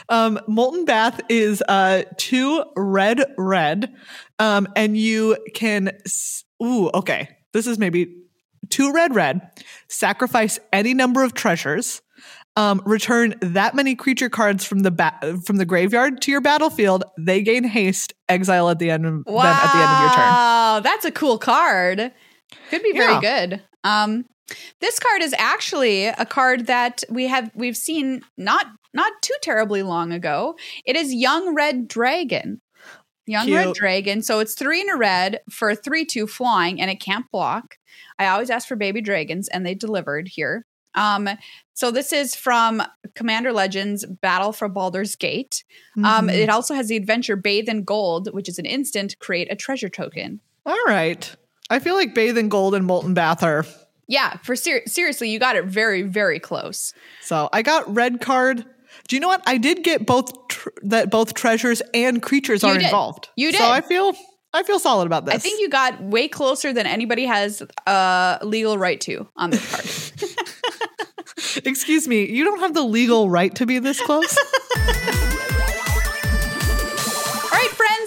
[0.10, 3.94] Um, Molten Bath is uh two red red,
[4.40, 5.92] um, and you can.
[6.06, 7.30] s- Ooh, okay.
[7.54, 8.16] This is maybe
[8.70, 9.42] two red red.
[9.90, 12.02] Sacrifice any number of treasures.
[12.56, 17.04] Um, return that many creature cards from the ba- from the graveyard to your battlefield.
[17.20, 18.14] They gain haste.
[18.28, 19.44] Exile at the end of Wow.
[19.44, 20.34] them at the end of your turn.
[20.34, 22.12] Wow, that's a cool card.
[22.72, 23.22] Could be very Yeah.
[23.22, 23.62] good.
[23.84, 24.26] Um,
[24.80, 29.84] this card is actually a card that we have we've seen not not too terribly
[29.84, 30.56] long ago.
[30.86, 32.62] It is Young Red Dragon.
[33.26, 34.22] Young Red Dragon.
[34.22, 37.76] So it's three in a red for three two flying, and it can't block.
[38.18, 40.66] I always ask for baby dragons, and they delivered here.
[40.96, 41.30] Um,
[41.74, 42.82] so this is from
[43.14, 45.64] Commander Legends Battle for Baldur's Gate.
[45.98, 46.34] Um, Mhm.
[46.34, 49.90] it also has the adventure Bathe in Gold, which is an instant create a treasure
[49.90, 50.40] token.
[50.66, 51.36] All right.
[51.70, 53.66] I feel like Bathe in Gold and Molten Bath are.
[54.08, 56.93] Yeah, for ser- seriously, you got it very, very close.
[57.22, 58.65] So I got red card.
[59.08, 59.43] Do you know what?
[59.46, 62.84] I did get both tr- that both treasures and creatures You are did.
[62.86, 63.30] involved.
[63.36, 63.60] You did.
[63.60, 63.70] So.
[63.70, 64.13] I feel
[64.54, 65.36] I feel solid about this.
[65.36, 69.70] I think you got way closer than anybody has a legal right to on this
[69.70, 69.86] card.
[71.65, 74.36] Excuse me, you don't have the legal right to be this close.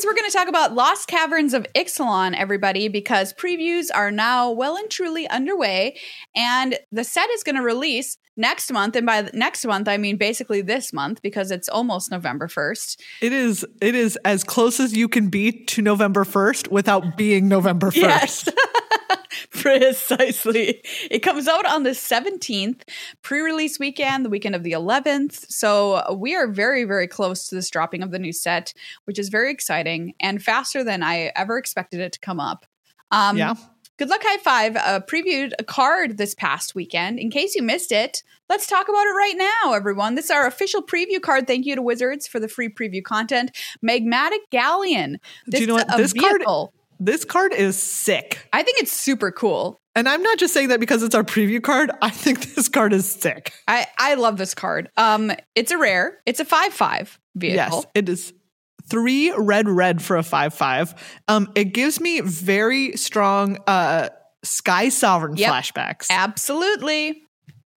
[0.01, 4.51] Friends, we're going to talk about Lost Caverns of Ixalan, everybody, because previews are now
[4.51, 5.99] well and truly underway.
[6.35, 8.97] And the set is going to release next month.
[8.97, 12.97] And by next month, I mean basically this month because it's almost November 1st.
[13.21, 17.47] it is it is as close as you can be to November 1st without being
[17.47, 17.97] November 1st.
[17.97, 18.49] Yes.
[19.51, 20.81] Precisely.
[21.11, 22.83] It comes out on the 17th,
[23.23, 25.51] pre release weekend, the weekend of the 11th.
[25.51, 28.73] So we are very, very close to this dropping of the new set,
[29.05, 32.67] which is very exciting and faster than I ever expected it to come up.
[33.11, 33.55] Um, Yeah.
[33.99, 37.19] Good Luck High Five uh, previewed a card this past weekend.
[37.19, 40.15] In case you missed it, let's talk about it right now, everyone.
[40.15, 41.47] This is our official preview card.
[41.47, 43.55] Thank you to Wizards for the free preview content.
[43.85, 45.19] Magmatic Galleon.
[45.47, 45.99] This you know what?
[45.99, 46.73] This card- vehicle.
[47.01, 48.47] This card is sick.
[48.53, 49.81] I think it's super cool.
[49.97, 51.91] And I'm not just saying that because it's our preview card.
[52.03, 53.53] I think this card is sick.
[53.67, 54.91] I I love this card.
[54.97, 56.19] Um, it's a rare.
[56.27, 57.57] It's a five five vehicle.
[57.57, 58.33] Yes, it is
[58.89, 60.95] three red red for a five five.
[61.27, 64.11] Um, it gives me very strong uh
[64.45, 65.51] Sky Sovereign Yep.
[65.51, 66.07] flashbacks.
[66.11, 67.23] Absolutely.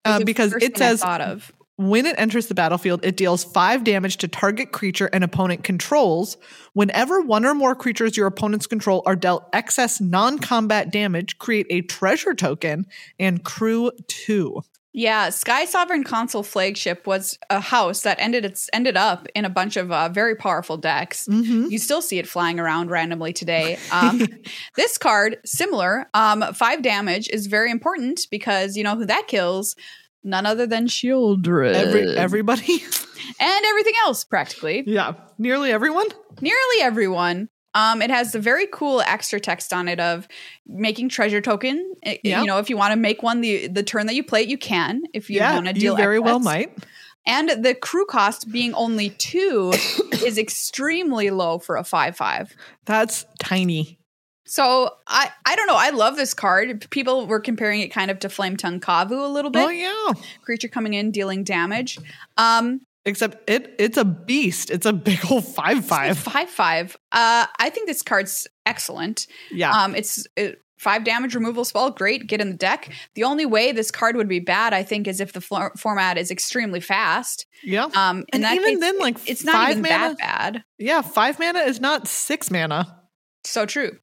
[0.05, 1.51] Uh, because it says thought of.
[1.77, 6.38] When it enters the battlefield, it deals five damage to target creature an opponent controls.
[6.73, 11.65] Whenever one or more creatures your opponents control are dealt excess non combat damage, create
[11.71, 12.86] a treasure token
[13.17, 14.62] and crew two.
[14.95, 19.49] Yeah, Sky Sovereign Consul flagship was a house that ended its ended up in a
[19.49, 21.27] bunch of uh, very powerful decks.
[21.27, 21.71] Mm-hmm.
[21.71, 23.79] You still see it flying around randomly today.
[23.91, 24.27] Um,
[24.75, 29.75] this card, similar, um, five damage is very important because you know who that kills?
[30.23, 31.73] None other than Sheoldred.
[31.73, 32.83] Every, everybody.
[33.39, 34.83] and everything else, practically.
[34.86, 35.13] yeah.
[35.38, 36.07] Nearly everyone.
[36.41, 37.49] Nearly everyone.
[37.75, 40.27] Um, it has the very cool extra text on it of
[40.67, 41.95] making treasure token.
[42.23, 42.41] Yeah.
[42.41, 44.47] You know, if you want to make one the the turn that you play it,
[44.47, 45.01] you can.
[45.13, 45.55] If you yeah.
[45.55, 46.77] want to You deal very well might.
[47.25, 49.73] And the crew cost being only two
[50.23, 52.55] is extremely low for a five five.
[52.86, 53.97] That's tiny.
[54.45, 55.77] So I I don't know.
[55.77, 56.88] I love this card.
[56.89, 59.65] People were comparing it kind of to Flametongue Kavu a little bit.
[59.65, 60.21] Oh yeah.
[60.43, 61.97] Creature coming in dealing damage.
[62.38, 64.69] Um, Except it it's a beast.
[64.69, 66.17] It's a big old five five.
[66.17, 66.97] five five.
[67.12, 69.27] Uh, I think this card's excellent.
[69.51, 69.71] Yeah.
[69.71, 71.89] Um, it's it, five damage removal spell.
[71.91, 72.89] Great, get in the deck.
[73.15, 76.17] The only way this card would be bad, I think, is if the flo- format
[76.17, 77.45] is extremely fast.
[77.63, 77.86] yeah.
[77.93, 80.15] Um, and even case, then, like it's not even mana.
[80.15, 80.63] that bad.
[80.77, 82.99] Yeah, five mana is not six mana.
[83.43, 83.97] So true.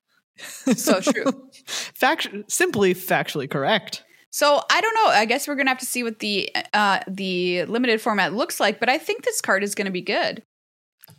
[0.74, 1.48] So true.
[1.66, 4.04] Fact simply factually correct.
[4.30, 5.06] So I don't know.
[5.06, 8.80] I guess we're gonna have to see what the uh, the limited format looks like.
[8.80, 10.42] But I think this card is gonna be good.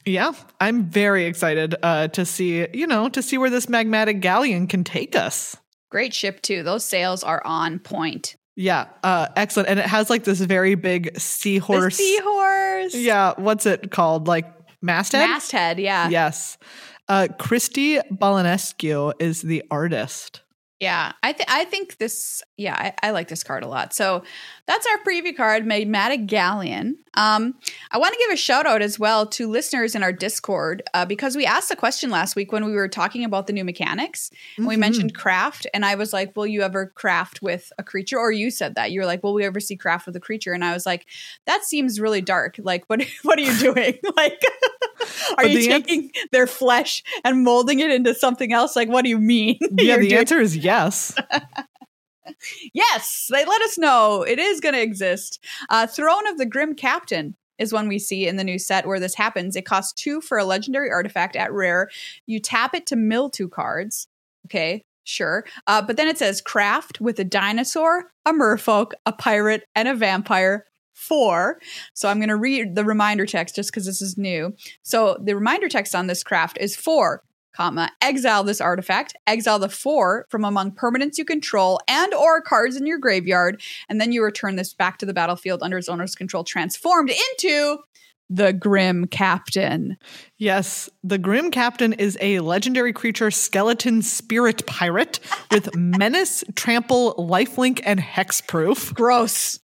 [0.06, 4.68] Yeah, I'm very excited uh, to see, you know, to see where this magmatic galleon
[4.68, 5.56] can take us.
[5.90, 6.64] Great ship too.
[6.64, 8.36] Those sails are on point.
[8.56, 9.70] Yeah, uh, excellent.
[9.70, 11.98] And it has like this very big seahorse.
[11.98, 12.96] The seahorse.
[12.96, 14.28] Yeah, what's it called?
[14.28, 15.30] Like masthead?
[15.30, 15.80] Masthead.
[15.80, 16.10] Yeah.
[16.10, 16.58] Yes.
[17.12, 20.44] Uh, Cristi Balanescu is the artist.
[20.80, 22.42] Yeah, I think I think this.
[22.62, 23.94] Yeah, I, I like this card a lot.
[23.94, 24.24] So
[24.68, 26.96] that's our preview card, Magmatic Galleon.
[27.16, 27.56] Um,
[27.92, 31.06] I want to give a shout out as well to listeners in our Discord uh,
[31.06, 34.30] because we asked a question last week when we were talking about the new mechanics.
[34.58, 38.18] And we mentioned craft, and I was like, "Will you ever craft with a creature?"
[38.18, 40.54] Or you said that you were like, "Will we ever see craft with a creature?"
[40.54, 41.06] And I was like,
[41.48, 42.56] "That seems really dark.
[42.60, 43.98] Like, what what are you doing?
[44.16, 44.40] like,
[45.02, 48.76] are But you the ans- taking their flesh and molding it into something else?
[48.76, 51.14] Like, what do you mean?" Yeah, the doing- answer is yes.
[52.74, 55.44] Yes, they let us know it is going to exist.
[55.70, 59.00] Uh, Throne of the Grim Captain is one we see in the new set where
[59.00, 59.56] this happens.
[59.56, 61.90] It costs two for a legendary artifact at rare.
[62.26, 64.08] You tap it to mill two cards.
[64.48, 65.46] Okay, sure.
[65.68, 69.96] Uh, but then it says craft with a dinosaur, a merfolk, a pirate, and a
[69.96, 70.66] vampire.
[70.94, 71.60] Four.
[71.96, 74.54] So I'm going to read the reminder text just because this is new.
[74.84, 79.16] So the reminder text on this craft is four comma exile this artifact.
[79.28, 83.62] Exile the four from among permanents you control and or cards in your graveyard.
[83.90, 87.80] And then you return this back to the battlefield under its owner's control transformed into
[88.32, 89.98] the grim captain.
[90.38, 95.20] Yes, the Grim Captain is a legendary creature skeleton spirit pirate
[95.52, 98.94] with menace, trample, lifelink, and hexproof.
[98.94, 99.60] gross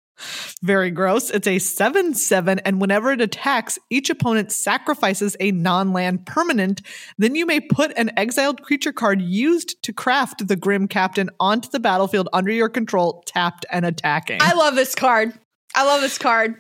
[0.63, 1.31] Very gross.
[1.31, 6.83] It's a 7 7, and whenever it attacks, each opponent sacrifices a non land permanent.
[7.19, 11.69] Then you may put an exiled creature card used to craft the Grim Captain onto
[11.71, 14.41] the battlefield under your control, tapped and attacking.
[14.41, 15.33] i love this card
[15.75, 16.55] i love this card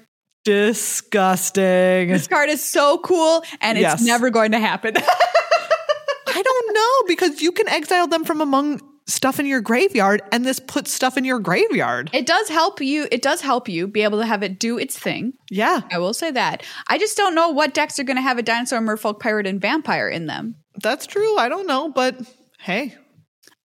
[0.44, 2.08] Disgusting.
[2.08, 4.04] this card is so cool and it's Yes.
[4.04, 4.94] never going to happen
[6.28, 10.44] I don't know because you can exile them from among stuff in your graveyard, and
[10.44, 12.10] this puts stuff in your graveyard.
[12.12, 14.98] it does help you it does help you be able to have it do its
[14.98, 15.32] thing.
[15.50, 16.62] Yeah, i will say that.
[16.88, 19.60] I just don't know what decks are going to have a dinosaur merfolk pirate and
[19.60, 20.56] vampire in them.
[20.82, 21.38] That's true.
[21.38, 22.20] I don't know, but
[22.58, 22.96] hey,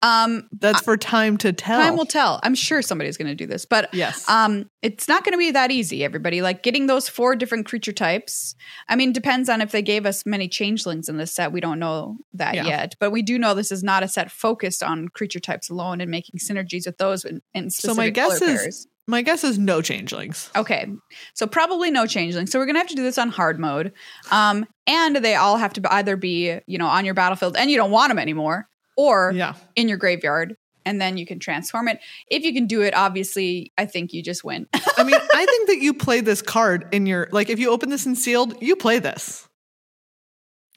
[0.03, 1.79] um that's for time to tell.
[1.79, 2.39] Time will tell.
[2.43, 4.27] I'm sure somebody's going to do this, but Yes.
[4.29, 6.03] um, it's not going to be that easy.
[6.03, 8.55] Everybody, like getting those four different creature types.
[8.89, 11.51] I mean, depends on if they gave us many changelings in this set.
[11.51, 12.65] We don't know that Yeah.
[12.65, 16.01] yet, but we do know this is not a set focused on creature types alone
[16.01, 18.87] and making synergies with those in, in So my guess is- pairs.
[19.07, 20.49] My guess is no changelings.
[20.55, 20.85] Okay,
[21.33, 22.51] so probably no changelings.
[22.51, 23.91] So we're gonna have to do this on hard mode,
[24.29, 27.77] um, and they all have to either be you know on your battlefield and you
[27.77, 29.53] don't want them anymore, or Yeah.
[29.75, 31.99] in your graveyard and then you can transform it.
[32.27, 34.67] If you can do it, obviously, I think you just win.
[34.97, 37.89] I mean, I think that you play this card in your like if you open
[37.89, 39.47] this in sealed, you play this.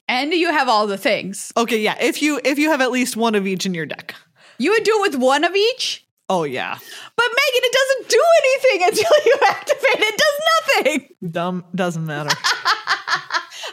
[0.07, 1.51] and you have all the things.
[1.57, 1.95] Okay, yeah.
[1.99, 4.13] If you if you have at least one of each in your deck.
[4.59, 6.05] You would do it with one of each?
[6.29, 6.77] Oh yeah.
[7.17, 10.13] But Meghan, it doesn't do anything until you activate it.
[10.13, 10.39] It does
[10.85, 11.31] nothing.
[11.31, 12.29] Dumb doesn't matter.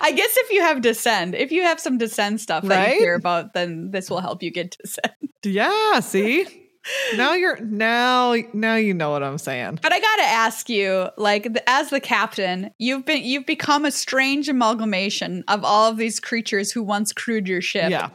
[0.02, 2.94] I guess if you have descend, if you have some descend stuff that Right?
[2.94, 5.14] you care about, then this will help you get descend.
[5.44, 6.46] yeah, see?
[7.14, 9.78] Now you're now now you know what I'm saying.
[9.80, 14.48] But I gotta ask you, like, as the captain, you've been you've become a strange
[14.48, 17.88] amalgamation of all of these creatures who once crewed your ship.
[17.88, 18.08] Yeah.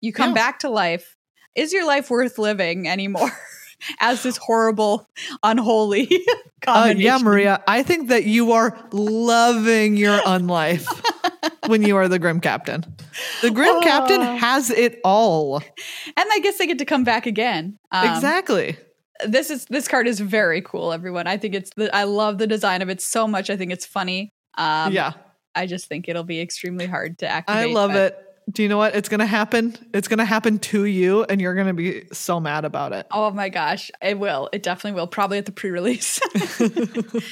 [0.00, 0.34] You come Yeah.
[0.34, 1.16] back to life.
[1.56, 3.32] Is your life worth living anymore?
[3.98, 5.08] as this horrible,
[5.42, 6.08] unholy
[6.68, 10.86] uh, yeah, Maria, I think that you are loving your unlife
[11.66, 12.84] when you are the Grim Captain.
[13.42, 13.80] The Grim Oh.
[13.82, 15.56] Captain has it all.
[15.58, 17.78] and I guess they get to come back again.
[17.92, 18.76] Um, exactly.
[19.26, 21.26] This is this card is very cool, everyone.
[21.26, 23.48] I think it's the I love the design of it so much.
[23.50, 24.30] I think it's funny.
[24.58, 25.12] Um, yeah,
[25.54, 27.62] I just think it'll be extremely hard to activate.
[27.70, 28.20] I love but- it.
[28.52, 28.94] Do you know what?
[28.94, 29.74] It's going to happen.
[29.94, 33.06] It's going to happen to you, and you're going to be so mad about it.
[33.10, 34.50] Oh my gosh, it will.
[34.52, 35.06] It definitely will.
[35.06, 36.20] Probably at the pre-release.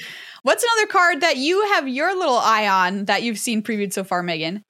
[0.43, 4.03] What's another card that you have your little eye on that you've seen previewed so
[4.03, 4.65] far, Meghan?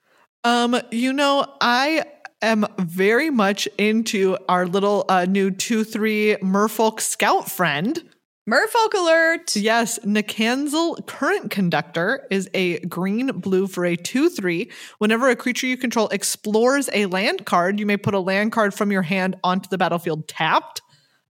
[0.44, 2.04] Um, you know, I
[2.42, 7.98] am very much into our little uh, new 2 3 Merfolk scout friend.
[8.46, 9.56] Merfolk alert.
[9.56, 14.70] Yes, Nicanzil Current Conductor is a green blue for a 2 3.
[14.98, 18.74] Whenever a creature you control explores a land card, you may put a land card
[18.74, 20.81] from your hand onto the battlefield tapped.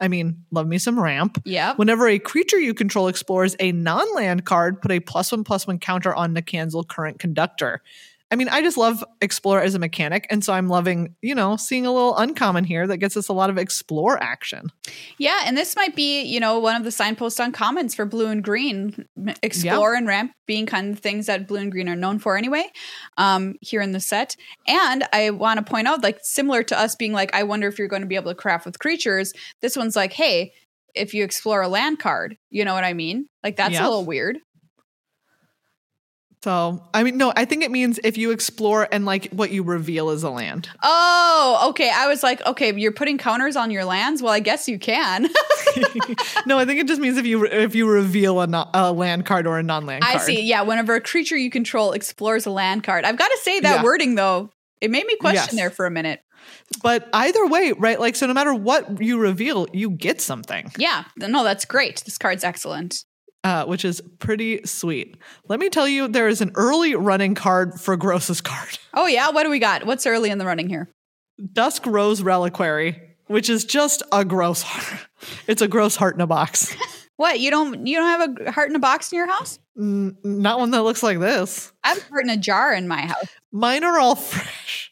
[0.03, 1.41] I mean, love me some ramp.
[1.45, 1.75] Yeah.
[1.77, 5.65] Whenever a creature you control explores a non land card, put a plus one plus
[5.67, 7.83] one counter on Nicanzil Current Conductor.
[8.33, 10.27] I mean, I just love Explore as a mechanic.
[10.31, 13.35] And so I'm loving, you know, seeing a little uncommon here that gets us a
[13.35, 14.73] lot of Explore action.
[15.19, 18.43] Yeah, and this might be, you know, one of the signposts uncommons for blue and
[18.43, 19.07] green.
[19.43, 22.65] Explore and ramp being kind of things that blue and green are known for anyway,
[23.19, 24.35] um, here in the set.
[24.67, 27.79] And I want to point out, like, similar to us being like, I wonder if
[27.79, 30.55] you're going to be able to craft with creatures, this one's like, hey,
[30.95, 33.29] if you explore a land card, you know what I mean?
[33.43, 33.83] Like, that's Yeah.
[33.83, 34.39] a little weird.
[36.43, 39.63] So, I mean, no, I think it means if you explore and like what you
[39.63, 40.69] reveal is a land.
[40.83, 41.89] Oh, okay.
[41.95, 44.21] I was like, okay, you're putting counters on your lands.
[44.23, 45.29] Well, I guess you can.
[46.47, 49.25] no, I think it just means if you if you reveal a, no, a land
[49.25, 50.17] card or a non-land card.
[50.17, 50.43] I see.
[50.43, 53.05] Yeah, whenever a creature you control explores a land card.
[53.05, 53.83] I've got to say that Yeah.
[53.85, 54.51] wording though,
[54.81, 55.55] it made me question Yes.
[55.55, 56.21] there for a minute.
[56.83, 58.01] But either way, right?
[58.01, 62.03] Like, so no matter what you reveal, you get something, Yeah, no, that's great.
[62.05, 63.05] This card's excellent.
[63.45, 65.17] Uh, which is pretty sweet.
[65.49, 69.31] Let me tell you, there is an early running card for Gross's card, Oh yeah,
[69.31, 69.85] what do we got?
[69.87, 70.89] What's early in the running here?
[71.53, 75.07] Dusk Rose Reliquary, which is just a gross heart.
[75.47, 76.75] It's a gross heart in a box.
[77.17, 79.61] What you don't you don't have a heart in a box in your house?
[79.77, 81.73] Not one that looks like this.
[81.85, 83.29] I have a heart in a jar in my house.
[83.53, 84.91] Mine are all fresh.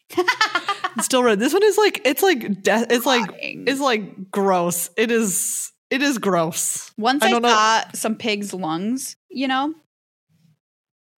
[1.01, 1.39] Still red.
[1.39, 4.89] This one is like it's like de- it's like it's like gross.
[4.95, 6.91] It is it is gross.
[6.97, 9.73] Once I I, don't know- saw some pig's lungs, you know.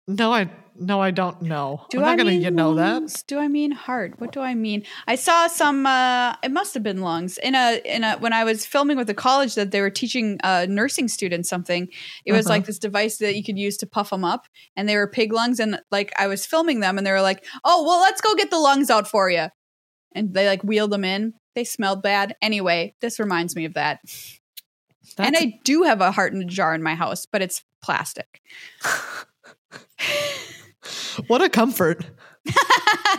[0.07, 1.85] No, I no, I don't know.
[1.91, 2.93] Do I'm not I gonna mean you know that.
[2.93, 3.21] lungs?
[3.23, 4.15] Do I mean heart?
[4.19, 4.83] What do I mean?
[5.05, 5.85] I saw some.
[5.85, 9.07] uh It must have been lungs in a in a when I was filming with
[9.07, 11.87] the college that they were teaching uh, nursing students something.
[12.25, 12.55] It was Uh-huh.
[12.55, 15.31] like this device that you could use to puff them up, and they were pig
[15.31, 15.59] lungs.
[15.59, 18.49] And like I was filming them, and they were like, "Oh, well, let's go get
[18.49, 19.47] the lungs out for you."
[20.15, 21.33] And they like wheeled them in.
[21.55, 22.35] They smelled bad.
[22.41, 23.99] Anyway, this reminds me of that.
[25.17, 28.41] And I do have a heart in a jar in my house, but it's plastic.
[31.27, 32.05] what a comfort.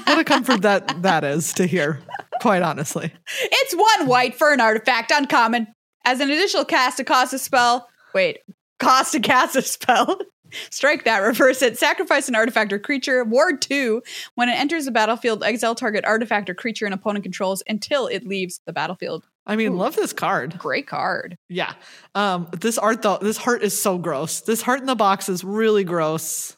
[0.05, 2.01] what a comfort that that is to hear.
[2.41, 3.13] Quite honestly.
[3.41, 5.69] It's one white for an artifact, uncommon.
[6.05, 7.89] As an additional cast to cost a spell.
[8.15, 8.41] Wait,
[8.81, 10.21] cost to cast a spell.
[10.71, 11.79] Strike that, reverse it.
[11.79, 13.25] Sacrifice an artifact or creature.
[13.25, 14.03] Ward 2.
[14.35, 18.27] When it enters the battlefield, exile target artifact or creature an opponent controls until it
[18.27, 19.27] leaves the battlefield.
[19.47, 19.77] I mean, Ooh.
[19.77, 20.57] love this card.
[20.59, 21.37] Great card.
[21.49, 21.73] Yeah.
[22.15, 24.41] Um, this art though, this heart is so gross.
[24.43, 26.57] This heart in the box is really gross.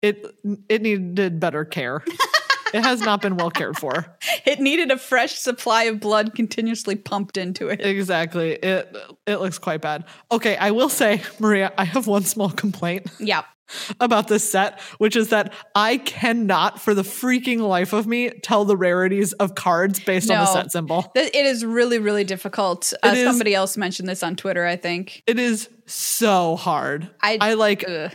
[0.00, 0.24] It
[0.68, 2.04] it needed better care.
[2.74, 4.16] it has not been well cared for.
[4.46, 7.84] It needed a fresh supply of blood continuously pumped into it.
[7.84, 8.52] Exactly.
[8.52, 10.04] It it looks quite bad.
[10.32, 13.42] Okay, I will say, Maria, I have one small complaint Yeah.
[14.00, 18.64] about this set, which is that I cannot for the freaking life of me tell
[18.64, 21.02] the rarities of cards based on the set symbol.
[21.14, 22.92] Th- It is really, really difficult.
[23.02, 25.22] Uh, is- somebody else mentioned this on Twitter, I think.
[25.26, 27.10] It is so hard.
[27.22, 28.12] I, I like ugh.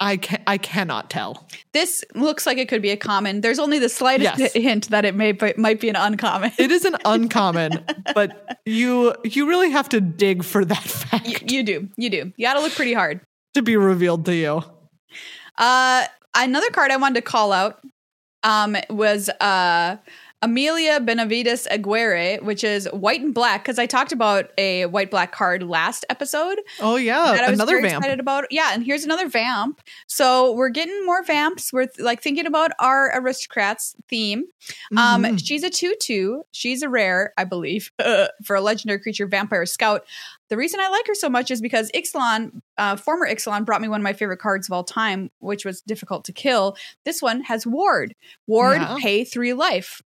[0.00, 1.46] I can I cannot tell.
[1.72, 3.40] This looks like it could be a common.
[3.42, 4.52] There's only the slightest Yes.
[4.52, 6.50] hint that it may be, might be an uncommon.
[6.58, 11.36] It is an uncommon, but you you really have to dig for that fact Y-
[11.48, 12.32] you do, you do.
[12.36, 13.20] You got to look pretty hard.
[13.54, 14.62] To be revealed to you.
[15.56, 17.80] Uh, another card I wanted to call out
[18.42, 19.96] um, was uh,
[20.42, 23.62] Amalia Benavides Aguirre, which is white and black.
[23.62, 26.58] Because I talked about a white black card last episode.
[26.80, 27.94] Oh yeah, that I was another vamp.
[28.02, 28.46] excited about.
[28.50, 29.80] Yeah, and here's another vamp.
[30.08, 31.72] So we're getting more vamps.
[31.72, 34.44] We're like thinking about our aristocrats theme.
[34.96, 35.40] Um, Mhm.
[35.46, 36.42] she's a two-two.
[36.52, 37.90] She's a rare, I believe,
[38.44, 40.04] for a legendary creature, vampire scout.
[40.50, 43.88] The reason I like her so much is because Ixalan, uh, former Ixalan, brought me
[43.88, 46.76] one of my favorite cards of all time, which was difficult to kill.
[47.04, 48.14] This one has ward.
[48.46, 48.96] Ward, Yeah.
[49.00, 50.02] pay three life.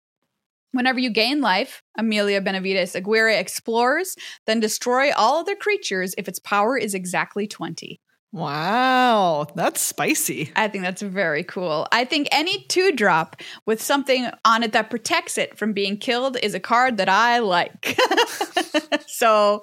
[0.72, 4.16] Whenever you gain life, Amalia Benavides Aguirre explores,
[4.48, 8.00] then destroy all other creatures if its power is exactly 20.
[8.32, 10.52] Wow, that's spicy.
[10.56, 11.88] I think that's very cool.
[11.92, 13.36] I think any two drop
[13.68, 17.38] with something on it that protects it from being killed is a card that I
[17.38, 17.96] like.
[19.08, 19.62] so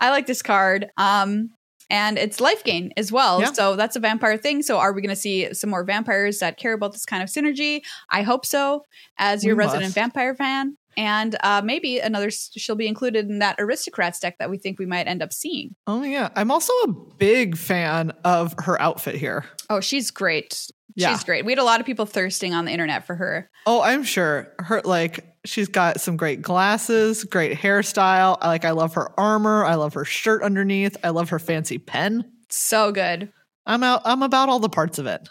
[0.00, 0.90] I like this card.
[0.96, 1.50] Um,
[1.90, 3.40] and it's life gain as well.
[3.40, 3.52] Yeah.
[3.52, 4.62] So that's a vampire thing.
[4.62, 7.30] So are we going to see some more vampires that care about this kind of
[7.30, 7.80] synergy?
[8.10, 8.84] I hope so,
[9.18, 9.94] as your We resident must.
[9.94, 10.76] vampire fan.
[10.98, 14.84] And uh, maybe another, she'll be included in that aristocrats deck that we think we
[14.86, 15.76] might end up seeing.
[15.86, 19.44] Oh yeah, I'm also a big fan of her outfit here.
[19.70, 20.66] Oh, she's great.
[20.96, 21.12] Yeah.
[21.12, 21.44] She's great.
[21.44, 23.48] We had a lot of people thirsting on the internet for her.
[23.64, 28.38] Oh, I'm sure her like she's got some great glasses, great hairstyle.
[28.40, 29.64] I like I love her armor.
[29.64, 30.96] I love her shirt underneath.
[31.02, 32.30] I love her fancy pen.
[32.50, 33.32] So good.
[33.66, 34.02] I'm out.
[34.04, 35.28] I'm about all the parts of it.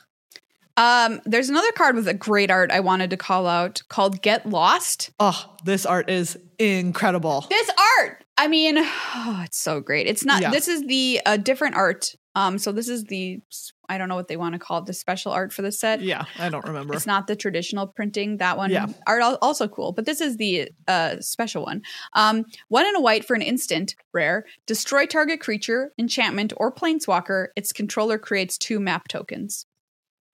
[0.75, 4.45] Um, there's another card with a great art I wanted to call out called Get
[4.45, 5.09] Lost.
[5.19, 7.45] Oh, this art is incredible.
[7.49, 10.05] This art, I mean, oh, it's so great.
[10.05, 10.41] It's not.
[10.41, 10.51] Yeah.
[10.51, 12.15] This is the uh, different art.
[12.35, 13.41] Um, so this is the
[13.89, 16.01] I don't know what they want to call it, the special art for the set.
[16.01, 16.93] Yeah, I don't remember.
[16.93, 18.37] It's not the traditional printing.
[18.37, 18.87] That one, Yeah.
[19.07, 21.81] art also cool, but this is the uh, special one.
[22.13, 24.45] Um, one in a white for an instant, rare.
[24.65, 27.47] Destroy target creature, enchantment, or planeswalker.
[27.55, 29.65] Its controller creates two map tokens.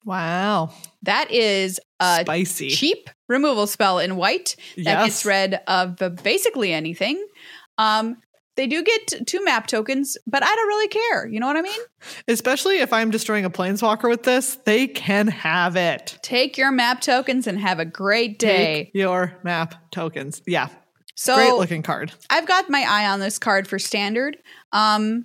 [0.04, 0.70] Wow,
[1.02, 2.70] That is a spicy.
[2.70, 5.06] cheap removal spell in white that yes.
[5.06, 7.22] gets rid of uh, basically anything.
[7.76, 8.16] Um,
[8.58, 11.28] they do get two map tokens, but I don't really care.
[11.28, 11.80] You know what I mean?
[12.26, 16.18] Especially if I'm destroying a planeswalker with this, they can have it.
[16.22, 18.86] Take your map tokens and have a great day.
[18.86, 20.42] Take your map tokens.
[20.44, 20.70] Yeah,
[21.14, 22.12] so great looking card.
[22.30, 24.36] I've got my eye on this card for standard.
[24.72, 25.24] Um,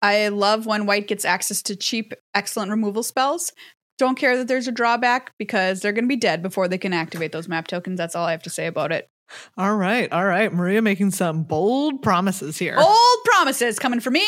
[0.00, 3.52] I love when white gets access to cheap, excellent removal spells.
[3.98, 6.92] Don't care that there's a drawback because they're going to be dead before they can
[6.92, 7.98] activate those map tokens.
[7.98, 9.08] That's all I have to say about it.
[9.56, 10.52] All right, all right.
[10.52, 12.76] Maria making some bold promises here.
[12.76, 14.24] Bold promises coming for me.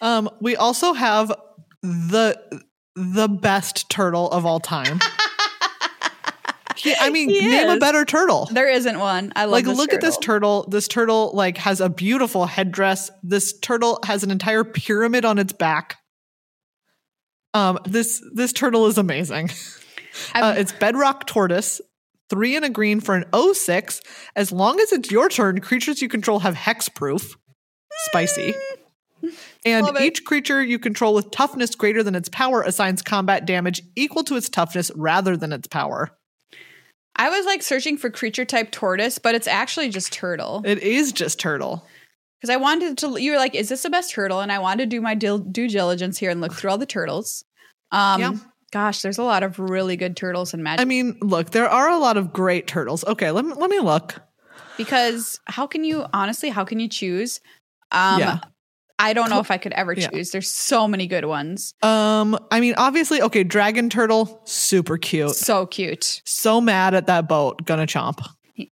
[0.00, 1.32] Um, we also have
[1.82, 2.62] the
[2.94, 5.00] the best turtle of all time.
[6.76, 8.48] He- I mean, He name a better turtle.
[8.50, 9.32] There isn't one.
[9.36, 10.62] I love Like, look at this turtle.
[10.62, 10.70] turtle.
[10.70, 13.08] This turtle like has a beautiful headdress.
[13.22, 15.98] This turtle has an entire pyramid on its back.
[17.54, 19.50] Um, this this turtle is amazing.
[20.34, 21.80] Uh, it's bedrock tortoise,
[22.32, 24.00] three and a green for an 06.
[24.34, 27.36] As long as it's your turn, creatures you control have hexproof.
[28.06, 28.54] Spicy.
[29.64, 34.24] And each creature you control with toughness greater than its power assigns combat damage equal
[34.24, 36.10] to its toughness rather than its power.
[37.14, 40.62] I was like searching for creature type tortoise, but it's actually just turtle.
[40.64, 41.86] It is just turtle.
[42.40, 44.40] Because I wanted to, you were like, is this the best turtle?
[44.40, 46.84] And I wanted to do my dil- due diligence here and look through all the
[46.84, 47.44] turtles.
[47.92, 48.32] Um, Yeah.
[48.72, 50.80] Gosh, there's a lot of really good turtles in Magic.
[50.80, 53.04] I mean, look, there are a lot of great turtles.
[53.04, 54.20] Okay, let me let me look.
[54.76, 57.40] because how can you, honestly, how can you choose?
[57.90, 58.38] Um, Yeah.
[58.98, 60.08] I don't know if I could ever yeah.
[60.08, 60.30] choose.
[60.30, 61.74] There's so many good ones.
[61.82, 65.34] Um, I mean, obviously, okay, dragon turtle, super cute.
[65.34, 66.22] So cute.
[66.24, 68.24] So mad at that boat, gonna chomp.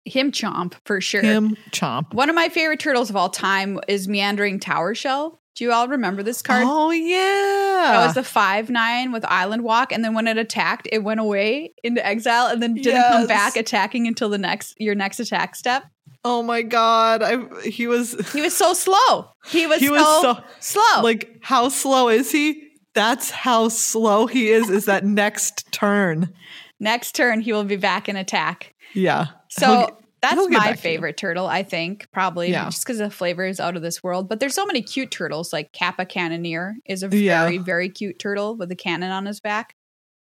[0.06, 1.20] Him chomp for sure.
[1.20, 2.14] Him chomp.
[2.14, 5.40] One of my favorite turtles of all time is Meandering Tower Shell.
[5.54, 6.64] Do you all remember this card?
[6.66, 7.92] Oh yeah.
[7.92, 11.20] That was the five nine with Island Walk, and then when it attacked, it went
[11.20, 15.54] away into exile, and then didn't come back attacking until the next your next attack
[15.56, 15.84] step.
[16.24, 17.22] oh my god.
[17.22, 17.36] I
[17.68, 19.30] he was He was so slow.
[19.46, 21.02] He was, He so, was so- slow.
[21.02, 22.62] like how slow is he?
[22.94, 26.32] That's how slow he is, is that next turn.
[26.80, 28.72] next turn, he will be back in attack.
[28.94, 29.26] Yeah.
[29.50, 29.98] So
[30.30, 30.76] that's my you.
[30.76, 31.46] favorite turtle.
[31.46, 32.64] I think probably Yeah.
[32.66, 34.28] just because the flavor is out of this world.
[34.28, 35.52] But there's so many cute turtles.
[35.52, 37.42] Like Kappa Cannoneer is a Yeah.
[37.44, 39.74] very very cute turtle with a cannon on his back.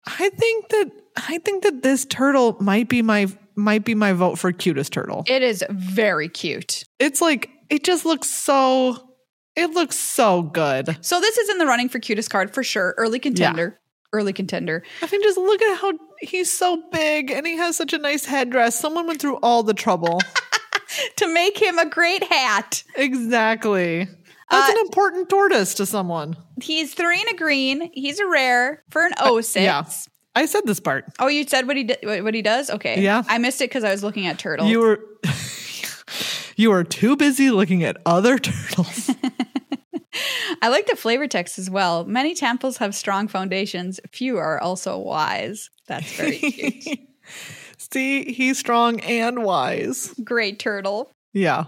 [0.05, 0.91] I think that
[1.27, 5.23] I think that this turtle might be my might be my vote for cutest turtle.
[5.27, 6.83] It is very cute.
[6.99, 9.05] It's like it just looks so
[9.55, 10.97] it looks so good.
[11.01, 12.93] So this is in the running for cutest card for sure.
[12.97, 13.78] Early contender.
[14.12, 14.84] Early contender.
[15.01, 18.26] I mean just look at how he's so big and he has such a nice
[18.26, 18.80] headdress.
[18.80, 20.20] Someone went through all the trouble.
[21.18, 22.84] to make him a great hat.
[22.95, 24.07] exactly.
[24.49, 26.36] That's Uh, an important tortoise to someone.
[26.60, 27.91] He's three and a green.
[27.93, 29.55] He's a rare for an 06.
[29.64, 29.84] yeah.
[30.36, 31.05] I said this part.
[31.20, 32.70] Oh, you said what he what what he does?
[32.70, 33.01] Okay.
[33.01, 33.24] Yeah.
[33.28, 34.70] I missed it because I was looking at turtles.
[34.70, 34.99] You were
[36.55, 39.10] you were too busy looking at other turtles.
[40.61, 42.05] I like the flavor text as well.
[42.05, 43.99] Many temples have strong foundations.
[44.11, 45.69] Few are also wise.
[45.87, 46.99] That's very cute.
[47.77, 50.13] See, he's strong and wise.
[50.23, 51.11] Great turtle.
[51.33, 51.65] Yeah.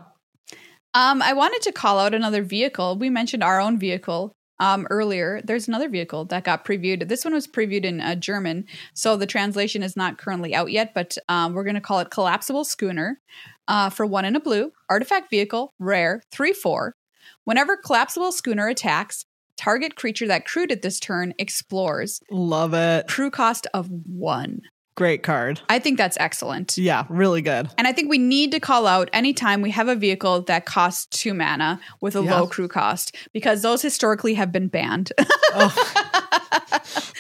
[0.93, 2.97] Um, I wanted to call out another vehicle.
[2.97, 4.33] We mentioned our own vehicle.
[4.61, 7.07] um, earlier, there's another vehicle that got previewed.
[7.07, 10.93] This one was previewed in uh, German, so the translation is not currently out yet,
[10.93, 13.19] but um, we're going to call it Collapsible Schooner
[13.67, 16.93] uh, for one in a blue, artifact vehicle, rare, 3 4.
[17.43, 19.25] Whenever Collapsible Schooner attacks,
[19.57, 22.21] target creature that crewed at this turn explores.
[22.29, 23.07] Love it.
[23.07, 24.61] Crew cost of one.
[24.95, 25.61] Great card.
[25.69, 26.77] I think that's excellent.
[26.77, 27.69] Yeah, really good.
[27.77, 31.05] And I think we need to call out anytime we have a vehicle that costs
[31.05, 32.39] two mana with a Yeah.
[32.41, 35.11] low crew cost because those historically have been banned.
[35.53, 36.07] oh.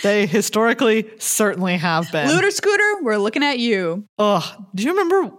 [0.03, 2.27] They historically certainly have been.
[2.27, 4.05] Looter Scooter, we're looking at you.
[4.17, 4.43] Ugh.
[4.75, 5.31] Do you remember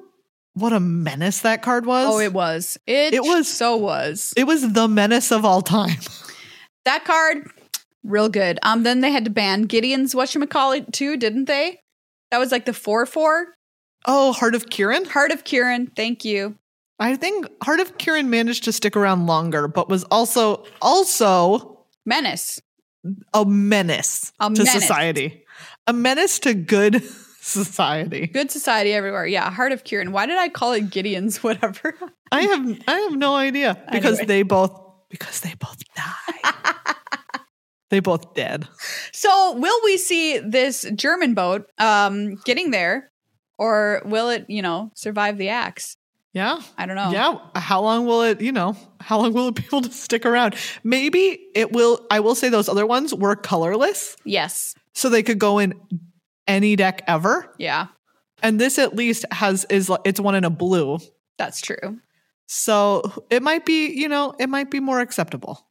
[0.55, 2.07] what a menace that card was?
[2.09, 2.78] Oh, it was.
[2.86, 4.32] It, It was- so was.
[4.36, 5.96] It was the menace of all time.
[6.84, 7.48] That card,
[8.03, 8.59] real good.
[8.64, 11.78] Um, then they had to ban Gideon's whatchamacallit too, didn't they?
[12.32, 13.46] That was like the 4 4.
[14.07, 15.07] Oh, Heart of Kiran?
[15.07, 16.57] Heart of Kiran, thank you.
[16.98, 22.61] I think Heart of Kiran managed to stick around longer, but was also also Menace.
[23.32, 24.72] a menace A to menace.
[24.72, 25.44] society.
[25.86, 27.00] A menace to good
[27.43, 28.26] society.
[28.28, 29.26] Good society everywhere.
[29.26, 30.11] Yeah, Heart of Kiran.
[30.11, 31.95] Why did I call it Gideon's whatever?
[32.30, 34.26] I have I have no idea because Anyway.
[34.26, 34.80] they both
[35.11, 36.53] because they both die.
[37.90, 38.66] they both dead.
[39.12, 43.11] So, will we see this German boat um, getting there,
[43.59, 45.97] or will it, you know, survive the axe?
[46.32, 46.61] Yeah.
[46.78, 47.11] I don't know.
[47.11, 47.36] Yeah.
[47.61, 50.55] How long will it, you know, how long will it be able to stick around?
[50.82, 54.74] Maybe it will I will say those other ones were colorless, Yes.
[54.95, 55.74] so they could go in
[56.47, 57.53] any deck ever.
[57.59, 57.88] Yeah,
[58.43, 60.99] And this at least has is it's one in a blue.
[61.38, 61.99] that's true.
[62.47, 65.66] So it might be, you know, it might be more acceptable.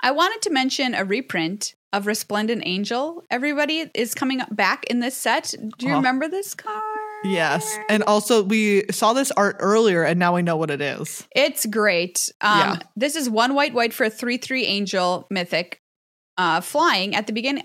[0.00, 3.22] I wanted to mention a reprint of Resplendent Angel.
[3.30, 5.54] Everybody is coming back in this set.
[5.78, 5.96] Do you Oh.
[5.96, 6.82] remember this card?
[7.24, 7.78] Yes.
[7.88, 11.26] And also we saw this art earlier and now we know what it is.
[11.34, 12.30] It's great.
[12.42, 12.76] Um, Yeah.
[12.96, 15.80] This is one white white for a three three angel mythic,
[16.36, 17.64] uh, flying at the beginning.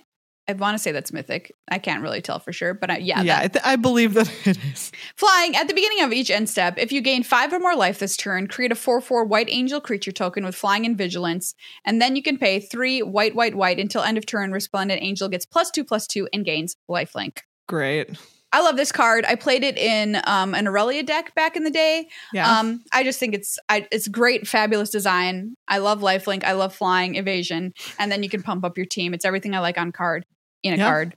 [0.50, 1.56] I want to say that's mythic.
[1.70, 4.16] I can't really tell for sure, but I, yeah, Yeah, that- I, th- I believe
[4.16, 4.91] that it is.
[5.16, 8.00] Flying at the beginning of each end step, if you gain five or more life
[8.00, 11.54] this turn, create a 4 4 white angel creature token with flying and vigilance,
[11.86, 14.52] and then you can pay three white, white, white until end of turn.
[14.52, 17.39] Resplendent Angel gets plus two, plus two, and gains lifelink.
[17.68, 18.10] Great.
[18.52, 19.26] I love this card.
[19.28, 22.08] I played it in um, an Aurelia deck back in the day.
[22.34, 22.60] Yeah.
[22.60, 25.54] Um, I just think it's I, it's great, fabulous design.
[25.68, 26.43] I love lifelink.
[26.43, 29.14] I love flying, evasion, and then you can pump up your team.
[29.14, 30.26] It's everything I like on card
[30.64, 30.86] in a Yeah.
[30.88, 31.16] card.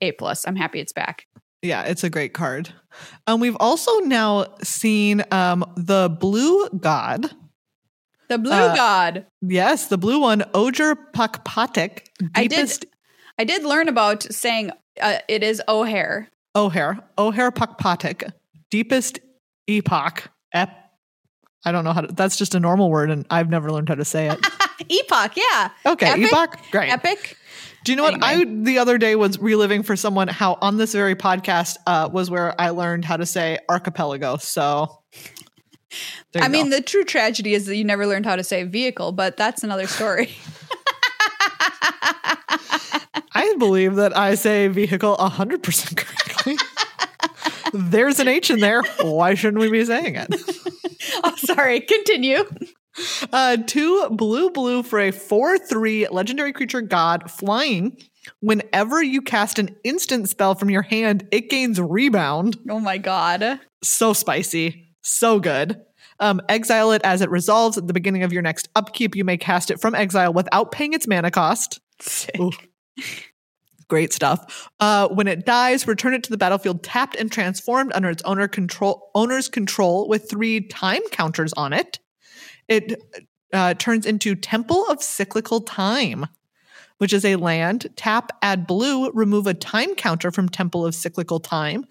[0.00, 0.46] A plus.
[0.46, 1.26] I'm happy it's back.
[1.62, 2.70] yeah, it's a great card.
[3.26, 7.30] Um, we've also now seen um the blue god.
[8.28, 9.26] The blue Uh, god.
[9.42, 12.00] Yes, the blue one, Ojer Pakpatiq.
[12.34, 12.86] I did-
[13.38, 14.70] I did learn about saying
[15.00, 16.28] uh, it is O'Hare.
[16.54, 16.98] O'Hare.
[17.16, 18.30] O'Hare Pakpatiq.
[18.70, 19.20] Deepest
[19.68, 20.30] epoch.
[20.52, 20.90] Ep-
[21.64, 23.94] I don't know how to that's just a normal word and I've never learned how
[23.94, 24.38] to say it.
[24.90, 25.70] Epoch, yeah.
[25.86, 26.26] Okay, Epic?
[26.32, 26.58] epoch.
[26.72, 26.90] Great.
[26.92, 27.36] Epic.
[27.84, 28.22] Do you know what?
[28.22, 32.30] I the other day was reliving for someone how on this very podcast uh, was
[32.30, 34.36] where I learned how to say archipelago.
[34.36, 35.02] So,
[36.34, 39.12] I you mean, the true tragedy is that you never learned how to say vehicle,
[39.12, 40.30] but that's another story.
[43.34, 46.56] I believe that I say vehicle hundred percent correctly.
[47.72, 48.82] There's an H in there.
[49.00, 50.28] Why shouldn't we be saying it?
[51.24, 51.80] oh, sorry.
[51.80, 52.44] Continue.
[53.32, 57.96] Uh, two blue blue for a four three legendary creature god flying.
[58.40, 62.58] Whenever you cast an instant spell from your hand, it gains rebound.
[62.68, 63.60] Oh my god.
[63.82, 65.80] so spicy, so good.
[66.20, 69.16] Um, exile it as it resolves at the beginning of your next upkeep.
[69.16, 71.80] You may cast it from exile without paying its mana cost.
[73.88, 74.70] Great stuff.
[74.80, 78.48] Uh, when it dies, return it to the battlefield tapped and transformed under its owner
[78.48, 81.98] control owner's control with three time counters on it.
[82.72, 83.02] It
[83.52, 86.26] uh, turns into Temple of Cyclical Time,
[86.98, 87.88] which is a land.
[87.96, 91.84] Tap, add blue, remove a time counter from Temple of Cyclical Time.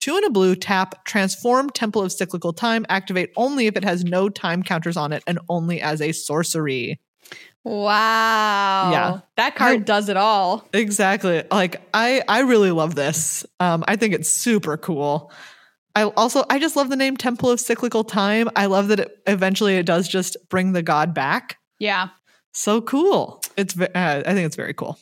[0.00, 4.04] Two in a blue, tap, transform Temple of Cyclical Time, activate only if it has
[4.04, 6.98] no time counters on it and only as a sorcery.
[7.62, 8.90] Wow.
[8.90, 9.20] Yeah.
[9.36, 10.66] That card I- does it all.
[10.72, 11.44] Exactly.
[11.50, 13.46] Like I I really love this.
[13.60, 15.30] Um I think it's super cool.
[15.94, 18.48] I also I just love the name Temple of Cyclical Time.
[18.56, 21.58] I love that it eventually it does just bring the god back.
[21.78, 22.08] Yeah.
[22.52, 23.42] So cool.
[23.56, 24.98] It's uh, I think it's very cool.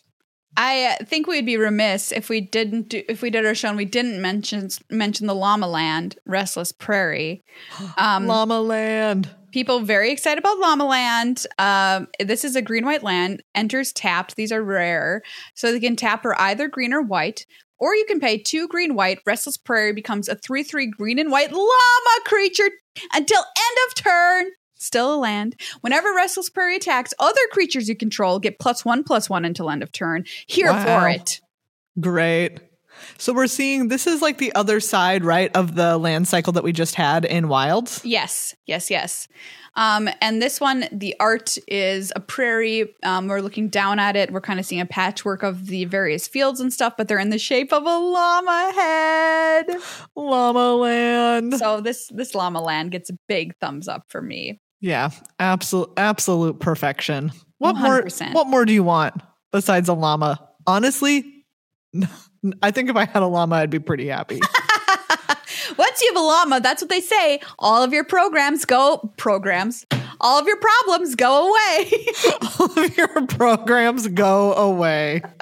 [0.57, 3.77] I think we'd be remiss if we didn't do if we did our show and
[3.77, 7.43] we didn't mention mention the Llama Land, Restless Prairie.
[7.97, 9.31] Um, Llama Land.
[9.53, 11.47] people very excited about Llama Land.
[11.59, 13.43] Um, this is a green white land.
[13.55, 14.37] Enters tapped.
[14.37, 15.23] These are rare,
[15.55, 17.47] so they can tap for either green or white.
[17.81, 19.21] Or you can pay two green white.
[19.27, 22.71] Restless Prairie becomes a three three green and white llama creature
[23.15, 24.51] until end of turn.
[24.77, 25.61] Still a land.
[25.81, 29.83] Whenever Restless Prairie attacks, other creatures you control get plus one plus one until end
[29.83, 30.25] of turn.
[30.47, 31.01] Here Wow.
[31.03, 31.41] for it.
[32.01, 32.61] Great.
[33.19, 36.65] So we're seeing this is like the other side, right, of the land cycle that
[36.65, 38.01] we just had in Wilds.
[38.05, 39.29] Yes, yes, yes.
[39.77, 42.93] Um, and this one, the art is a prairie.
[43.05, 44.33] Um, we're looking down at it.
[44.33, 47.31] We're kind of seeing a patchwork of the various fields and stuff, but they're in
[47.31, 49.67] the shape of a llama head.
[50.17, 51.55] Llama land.
[51.59, 54.61] So this this llama land gets a big thumbs up for me.
[54.81, 57.31] yeah, absolute absolute perfection.
[57.59, 58.33] What 100%.
[58.33, 59.15] more what more do you want
[59.53, 60.49] besides a llama?
[60.67, 61.45] Honestly,
[62.63, 64.41] I think if I had a llama I'd be pretty happy.
[65.79, 67.41] Once you have a llama, that's what they say.
[67.59, 69.87] All of your programs go programs.
[70.21, 71.91] All of your problems go away.
[72.59, 75.23] All of your programs go away.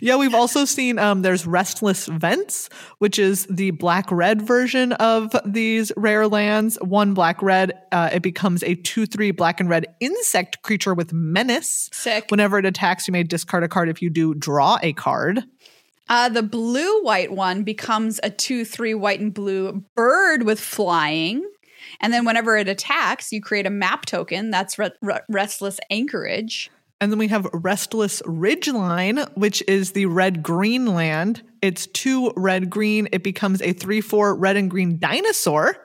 [0.00, 5.34] yeah, we've also seen um, there's Restless Vents, which is the black red version of
[5.44, 6.76] these rare lands.
[6.80, 11.12] One black red, uh, it becomes a 2 3 black and red insect creature with
[11.12, 11.88] menace.
[11.92, 12.26] Sick.
[12.30, 13.88] Whenever it attacks, you may discard a card.
[13.88, 15.44] If you do, draw a card.
[16.08, 21.44] Uh, the blue white one becomes a 2 3 white and blue bird with flying.
[22.00, 24.50] And then whenever it attacks, you create a map token.
[24.50, 26.70] That's re- re- Restless Anchorage.
[27.00, 31.42] And then we have Restless Ridgeline, which is the red green land.
[31.62, 33.08] It's two red green.
[33.12, 35.76] It becomes a 3 4 red and green dinosaur.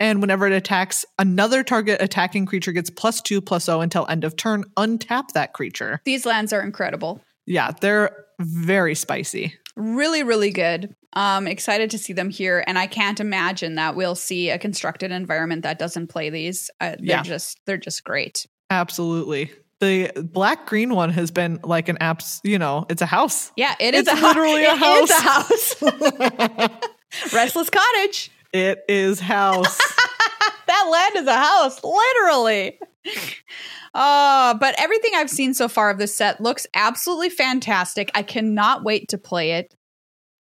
[0.00, 4.24] And whenever it attacks, another target attacking creature gets plus two, plus O until end
[4.24, 4.64] of turn.
[4.76, 6.00] Untap that creature.
[6.04, 7.20] These lands are incredible.
[7.46, 9.54] Yeah, they're very spicy.
[9.76, 10.94] Really, really good.
[11.12, 15.12] Um, excited to see them here, and I can't imagine that we'll see a constructed
[15.12, 16.68] environment that doesn't play these.
[16.80, 17.22] Uh, they're Yeah.
[17.22, 18.46] just they're just great.
[18.70, 19.52] Absolutely.
[19.82, 23.50] The black green one has been like an apps, you know, it's a house.
[23.56, 26.72] Yeah, it It's is a literally a It is a house.
[27.34, 28.30] Restless Cottage.
[28.52, 29.78] It is house.
[30.68, 32.78] That land is a house, literally.
[33.92, 38.10] Uh, but everything I've seen so far of this set looks absolutely fantastic.
[38.14, 39.74] I cannot wait to play it.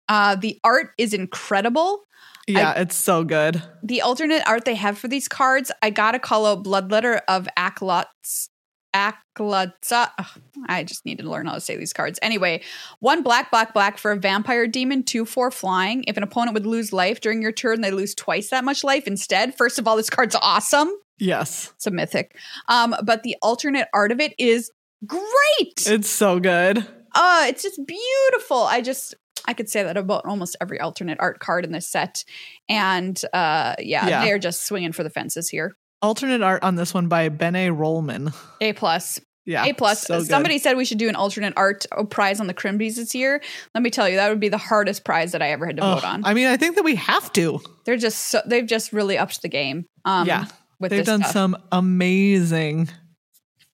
[0.08, 2.02] Uh, the art is incredible.
[2.46, 3.62] yeah, it's so good.
[3.82, 8.49] The alternate art they have for these cards, I gotta call out Bloodletter of Aklots.
[8.94, 10.10] Aklotza.
[10.18, 10.26] Ugh,
[10.66, 12.18] I just need to learn how to say these cards.
[12.22, 12.62] Anyway,
[13.00, 16.04] one black, black, black for a vampire demon, two, four flying.
[16.06, 19.06] If an opponent would lose life during your turn, they lose twice that much life
[19.06, 19.54] instead.
[19.56, 20.90] First of all, this card's awesome.
[21.18, 21.72] Yes.
[21.76, 22.36] It's a mythic.
[22.68, 24.70] Um, but the alternate art of it is
[25.06, 25.86] great.
[25.86, 26.78] It's so good.
[27.14, 28.58] Uh, it's just beautiful.
[28.62, 29.14] I just
[29.46, 32.24] I could say that about almost every alternate art card in this set.
[32.68, 34.24] And uh yeah, Yeah.
[34.24, 35.76] they're just swinging for the fences here.
[36.02, 38.34] Alternate art on this one by Bene Rollman.
[38.60, 39.20] A plus.
[39.46, 39.64] Yeah.
[39.64, 40.02] A plus.
[40.02, 40.28] so good.
[40.28, 43.42] Somebody said we should do an alternate art uh, prize on the Crimbies this year.
[43.74, 45.82] Let me tell you, that would be the hardest prize that I ever had to
[45.84, 46.24] Ugh, vote on.
[46.24, 47.60] I mean, I think that we have to.
[47.84, 49.86] They're just so they've just really upped the game.
[50.04, 50.44] Um Yeah.
[50.78, 51.32] with They've done stuff.
[51.32, 52.88] some amazing,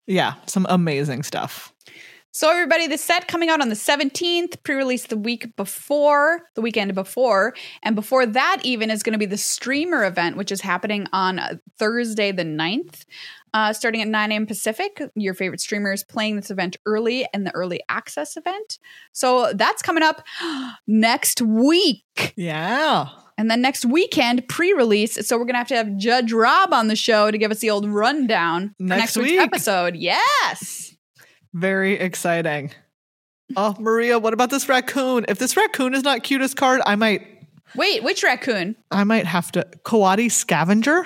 [0.08, 1.72] yeah, some amazing stuff.
[2.34, 6.96] So everybody, the set coming out on the 17th, pre-release the week before, the weekend
[6.96, 7.54] before,
[7.84, 11.40] and before that even is going to be the streamer event, which is happening on
[11.40, 13.04] uh, Thursday the 9th,
[13.54, 14.46] uh, starting at 9 a.m.
[14.46, 15.02] Pacific.
[15.16, 18.80] Your favorite streamer is playing this event early in the early access event.
[19.12, 20.24] So that's coming up
[20.88, 22.34] next week.
[22.38, 23.10] Yeah.
[23.38, 25.28] And then next weekend, pre-release.
[25.28, 27.72] So we're gonna have to have Judge Rob on the show to give us the
[27.72, 29.40] old rundown Next week's week.
[29.42, 29.98] episode.
[29.98, 30.91] Yes.
[31.54, 32.72] Very exciting.
[33.56, 35.26] Oh, Maria, what about this raccoon?
[35.28, 37.28] If this raccoon is not cutest card, I might
[37.76, 38.76] Wait, which raccoon?
[38.92, 41.06] I might have to Coati Scavenger.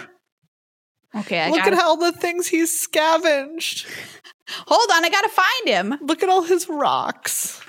[1.15, 3.87] Okay, I Look gotta, at all the things he's scavenged.
[4.49, 5.05] hold on.
[5.05, 5.97] I gotta find him.
[6.01, 7.61] Look at all his rocks.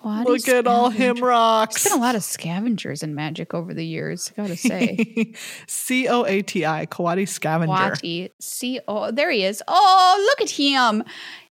[0.00, 1.82] Quad Look at all him rocks.
[1.82, 4.32] There's been a lot of scavengers in Magic over the years.
[4.36, 5.34] I gotta say,
[5.66, 7.72] C O A T I, Coati Scavenger.
[7.72, 9.10] Wati, C O.
[9.10, 9.62] There he is.
[9.68, 11.02] Oh, look at him.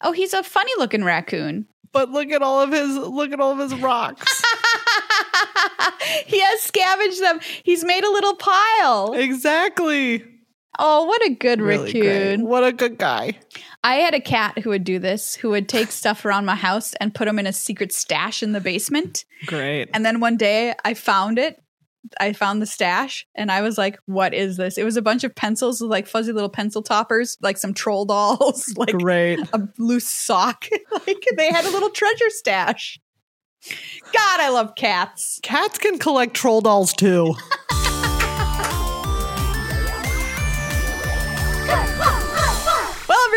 [0.03, 1.67] Oh, he's a funny looking raccoon.
[1.93, 4.43] But look at all of his look at all of his rocks.
[6.27, 7.41] he has scavenged them.
[7.63, 9.13] He's made a little pile.
[9.15, 10.25] exactly.
[10.79, 12.03] Oh, what a good Really great.
[12.07, 12.47] raccoon.
[12.49, 13.39] What a good guy.
[13.85, 16.95] I had a cat who would do this, who would take stuff around my house
[16.95, 19.25] and put them in a secret stash in the basement.
[19.47, 19.91] Great.
[19.93, 21.61] And then one day I found it.
[22.21, 24.77] I found the stash and I was like, what is this?
[24.77, 28.05] It was a bunch of pencils with like fuzzy little pencil toppers, like some troll
[28.07, 29.39] dolls, like Great.
[29.53, 30.67] a loose sock.
[31.07, 32.99] like they had a little treasure stash.
[34.13, 35.41] God, I love cats.
[35.43, 37.35] Cats can collect troll dolls too.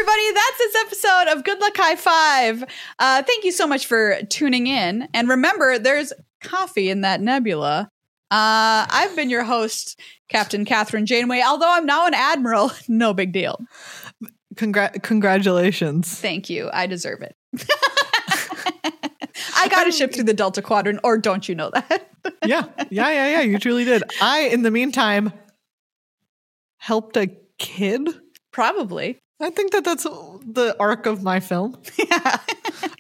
[0.07, 2.63] Everybody, that's this episode of Good Luck High Five.
[2.97, 5.09] Uh, thank you so much for tuning in.
[5.13, 7.89] And remember, there's coffee in that nebula.
[8.31, 9.99] Uh, I've been your host,
[10.29, 11.41] Captain Kathryn Janeway.
[11.45, 13.59] Although I'm now an admiral, no big deal.
[14.55, 16.17] Congra- congratulations.
[16.17, 16.69] Thank you.
[16.71, 17.35] I deserve it.
[19.57, 22.11] I got a ship through the Delta Quadrant, or don't you know that?
[22.45, 23.41] yeah, yeah, yeah, yeah.
[23.41, 24.03] You truly did.
[24.21, 25.33] I, in the meantime,
[26.77, 27.27] helped a
[27.57, 28.07] kid.
[28.53, 29.19] Probably.
[29.39, 31.77] I think that that's the arc of my film.
[31.97, 32.37] Yeah.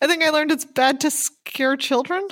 [0.01, 2.27] I think I learned it's bad to scare children.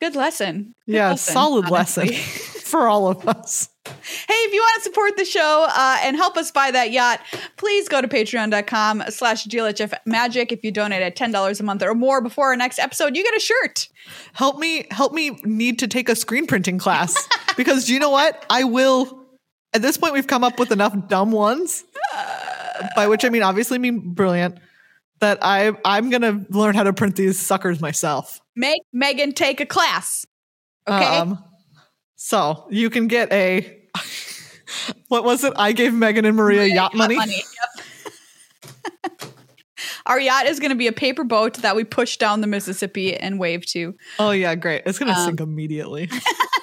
[0.00, 0.74] Good lesson.
[0.86, 2.08] Good yeah, lesson, solid honestly.
[2.08, 3.68] lesson for all of us.
[3.84, 7.20] Hey, if you want to support the show uh, and help us buy that yacht,
[7.56, 10.52] please go to patreon.com slash GLHF magic.
[10.52, 13.36] If you donate at $10 a month or more before our next episode, you get
[13.36, 13.88] a shirt.
[14.32, 18.10] Help me, help me need to take a screen printing class because do you know
[18.10, 18.44] what?
[18.48, 19.18] I will.
[19.72, 21.84] At this point, we've come up with enough dumb ones,
[22.96, 24.58] by which I mean obviously mean brilliant.
[25.20, 28.40] That I I'm gonna learn how to print these suckers myself.
[28.56, 30.24] Make Meghan take a class.
[30.88, 31.04] Okay.
[31.04, 31.42] Um,
[32.16, 33.78] so you can get a
[35.08, 35.52] what was it?
[35.56, 37.16] I gave Meghan and Maria yacht money.
[37.16, 37.34] Yep.
[40.06, 43.14] Our yacht is going to be a paper boat that we push down the Mississippi
[43.16, 43.94] and wave to.
[44.18, 44.82] Oh yeah, great!
[44.86, 46.10] It's gonna Um, sink immediately.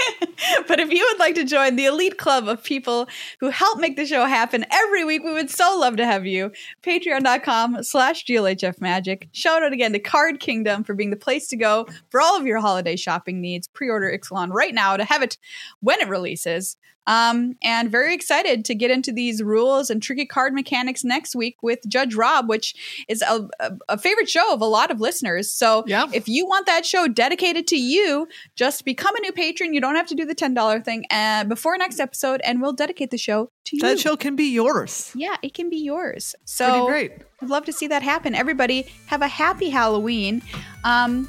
[0.68, 3.08] but if you would like to join the elite club of people
[3.40, 6.52] who help make the show happen every week, we would so love to have you.
[6.82, 9.28] Patreon.com slash GLHF Magic.
[9.32, 12.46] Shout out again to Card Kingdom for being the place to go for all of
[12.46, 13.68] your holiday shopping needs.
[13.68, 15.38] Pre-order Ixalan right now to have it
[15.80, 16.76] when it releases.
[17.06, 21.56] Um, and very excited to get into these rules and tricky card mechanics next week
[21.62, 25.50] with Judge Rob, which is a, a, a favorite show of a lot of listeners.
[25.50, 26.06] So Yeah.
[26.12, 29.74] if you want that show dedicated to you, just become a new patron.
[29.74, 33.10] You don't have to do the $10 thing uh, before next episode, and we'll dedicate
[33.10, 33.82] the show to you.
[33.82, 35.10] that show can be yours.
[35.14, 36.34] yeah, it can be yours.
[36.56, 37.12] Pretty So great.
[37.42, 38.34] I'd love to see that happen.
[38.36, 40.42] Everybody, have a happy Halloween.
[40.84, 41.28] Um,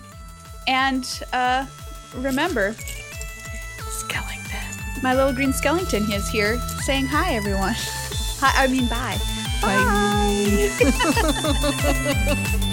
[0.68, 1.04] and
[1.34, 1.66] uh,
[2.16, 2.76] remember.
[5.04, 7.74] My little green skeleton is here saying hi, everyone.
[8.40, 9.20] Hi, I mean, bye.
[9.62, 10.70] Bye.